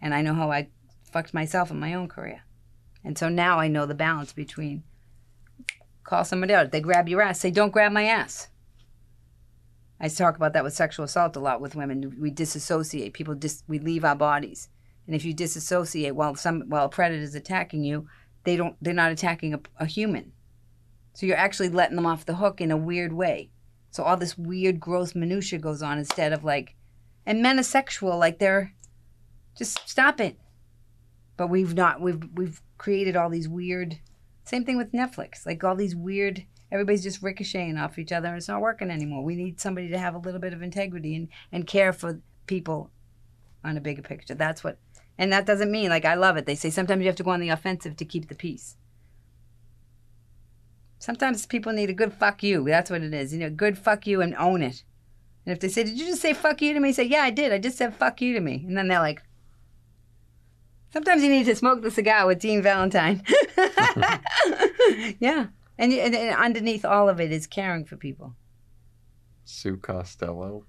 [0.00, 0.68] and I know how I
[1.10, 2.42] fucked myself in my own career,
[3.02, 4.82] and so now I know the balance between
[6.02, 6.70] call somebody out.
[6.70, 8.48] They grab your ass, say don't grab my ass.
[10.00, 12.16] I talk about that with sexual assault a lot with women.
[12.20, 13.14] We disassociate.
[13.14, 14.68] People dis- we leave our bodies,
[15.06, 18.06] and if you disassociate while some while a predator is attacking you,
[18.44, 18.76] they don't.
[18.80, 20.32] They're not attacking a, a human,
[21.12, 23.50] so you're actually letting them off the hook in a weird way.
[23.90, 26.74] So all this weird, gross minutia goes on instead of like,
[27.24, 28.18] and men are sexual.
[28.18, 28.74] Like they're,
[29.56, 30.38] just stop it.
[31.36, 32.00] But we've not.
[32.00, 33.98] We've we've created all these weird.
[34.44, 35.46] Same thing with Netflix.
[35.46, 39.22] Like all these weird everybody's just ricocheting off each other and it's not working anymore.
[39.22, 42.90] We need somebody to have a little bit of integrity and, and care for people
[43.62, 44.34] on a bigger picture.
[44.34, 44.78] That's what,
[45.18, 46.46] and that doesn't mean like I love it.
[46.46, 48.76] They say sometimes you have to go on the offensive to keep the peace.
[50.98, 52.64] Sometimes people need a good fuck you.
[52.64, 53.32] That's what it is.
[53.32, 54.84] You know, good fuck you and own it.
[55.44, 56.92] And if they say, Did you just say fuck you to me?
[56.92, 57.52] Say, Yeah, I did.
[57.52, 58.64] I just said fuck you to me.
[58.66, 59.22] And then they're like,
[60.92, 63.22] Sometimes you need to smoke the cigar with Dean Valentine.
[65.18, 65.48] yeah.
[65.76, 68.34] And, and, and underneath all of it is caring for people.
[69.44, 70.64] Sue Costello.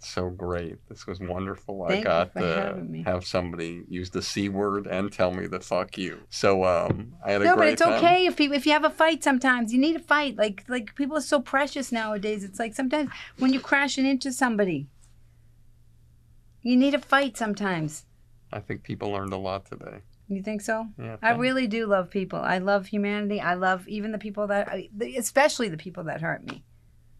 [0.00, 0.76] So great.
[0.88, 1.82] This was wonderful.
[1.82, 5.60] I Thank you got to have somebody use the C word and tell me the
[5.60, 6.20] fuck you.
[6.30, 7.56] So um I had a great time.
[7.56, 7.92] No, but it's time.
[7.94, 9.24] okay if people if you have a fight.
[9.24, 10.36] Sometimes you need a fight.
[10.36, 12.44] Like like people are so precious nowadays.
[12.44, 14.88] It's like sometimes when you're crashing into somebody,
[16.62, 17.36] you need a fight.
[17.36, 18.04] Sometimes
[18.52, 20.00] I think people learned a lot today.
[20.28, 20.86] you think so?
[20.98, 21.16] Yeah.
[21.22, 22.38] I really do love people.
[22.38, 23.40] I love humanity.
[23.40, 24.68] I love even the people that,
[25.16, 26.64] especially the people that hurt me,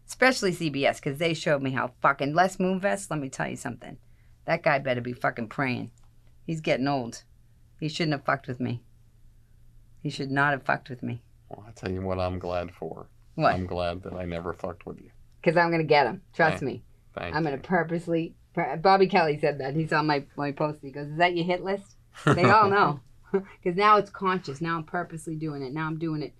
[0.09, 3.09] especially CBS because they showed me how fucking Les Moonves.
[3.09, 3.97] Let me tell you something.
[4.45, 5.91] That guy better be fucking praying.
[6.45, 7.23] He's getting old.
[7.79, 8.81] He shouldn't have fucked with me.
[10.01, 11.21] He should not have fucked with me.
[11.49, 13.07] Well, I tell you what I'm glad for.
[13.35, 13.53] What?
[13.53, 15.11] I'm glad that I never fucked with you.
[15.41, 16.21] Because I'm gonna get him.
[16.33, 16.83] Trust Hey, me.
[17.15, 17.51] Thank I'm you.
[17.51, 18.35] gonna purposely.
[18.81, 19.75] Bobby Kelly said that.
[19.75, 20.79] He's on my my post.
[20.81, 21.95] He goes, "Is that your hit list?"
[22.25, 22.99] They all know.
[23.31, 24.59] Because now it's conscious.
[24.59, 25.71] Now I'm purposely doing it.
[25.71, 26.33] Now I'm doing it,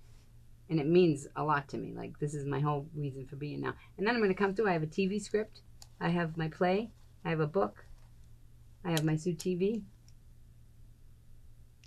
[0.70, 1.92] and it means a lot to me.
[1.94, 3.74] Like this is my whole reason for being now.
[3.98, 4.68] And then I'm gonna come through.
[4.68, 5.60] I have a TV script.
[6.00, 6.90] I have my play.
[7.24, 7.84] I have a book.
[8.84, 9.82] I have my Sue TV.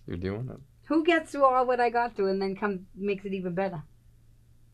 [0.06, 0.60] You're doing it.
[0.88, 3.82] Who gets through all what I got through and then come makes it even better?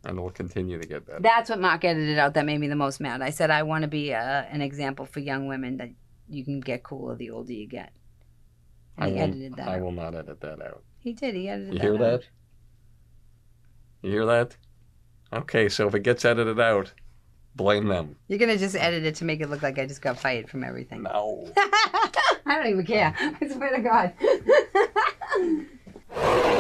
[0.03, 1.19] And we'll continue to get better.
[1.21, 3.21] That's what Marc edited out that made me the most mad.
[3.21, 5.89] I said I want to be a, an example for young women that
[6.27, 7.91] you can get cooler the older you get.
[8.97, 9.67] I he edited that.
[9.67, 9.81] I out.
[9.81, 10.83] will not edit that out.
[10.99, 11.35] He did.
[11.35, 11.83] He edited You that.
[11.83, 11.99] hear out.
[12.21, 12.27] that?
[14.01, 14.55] You hear that?
[15.33, 16.93] Okay, so if it gets edited out,
[17.55, 18.15] blame them.
[18.27, 20.63] You're gonna just edit it to make it look like I just got fired from
[20.63, 21.03] everything.
[21.03, 21.51] No.
[21.57, 23.13] I don't even care.
[23.19, 24.13] I swear to God.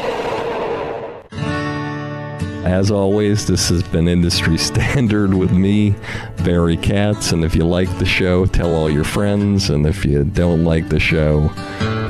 [2.65, 5.95] As always, this has been Industry Standard with me,
[6.43, 7.31] Barry Katz.
[7.31, 9.69] And if you like the show, tell all your friends.
[9.71, 11.47] And if you don't like the show,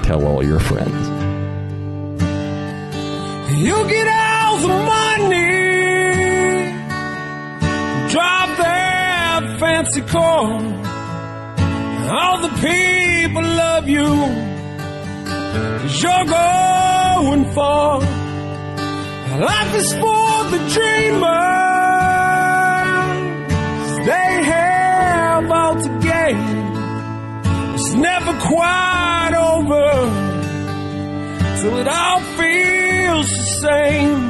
[0.04, 1.08] tell all your friends.
[3.58, 4.09] You get
[9.40, 10.62] that fancy car.
[12.12, 14.08] All the people love you,
[15.82, 18.00] cause you're going far.
[19.40, 21.22] Life is for the dreamers,
[24.06, 26.38] they have all to gain.
[27.76, 29.90] It's never quite over
[31.62, 34.22] till it all feels the same.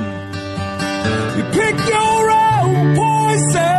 [1.37, 3.78] You pick your own poison,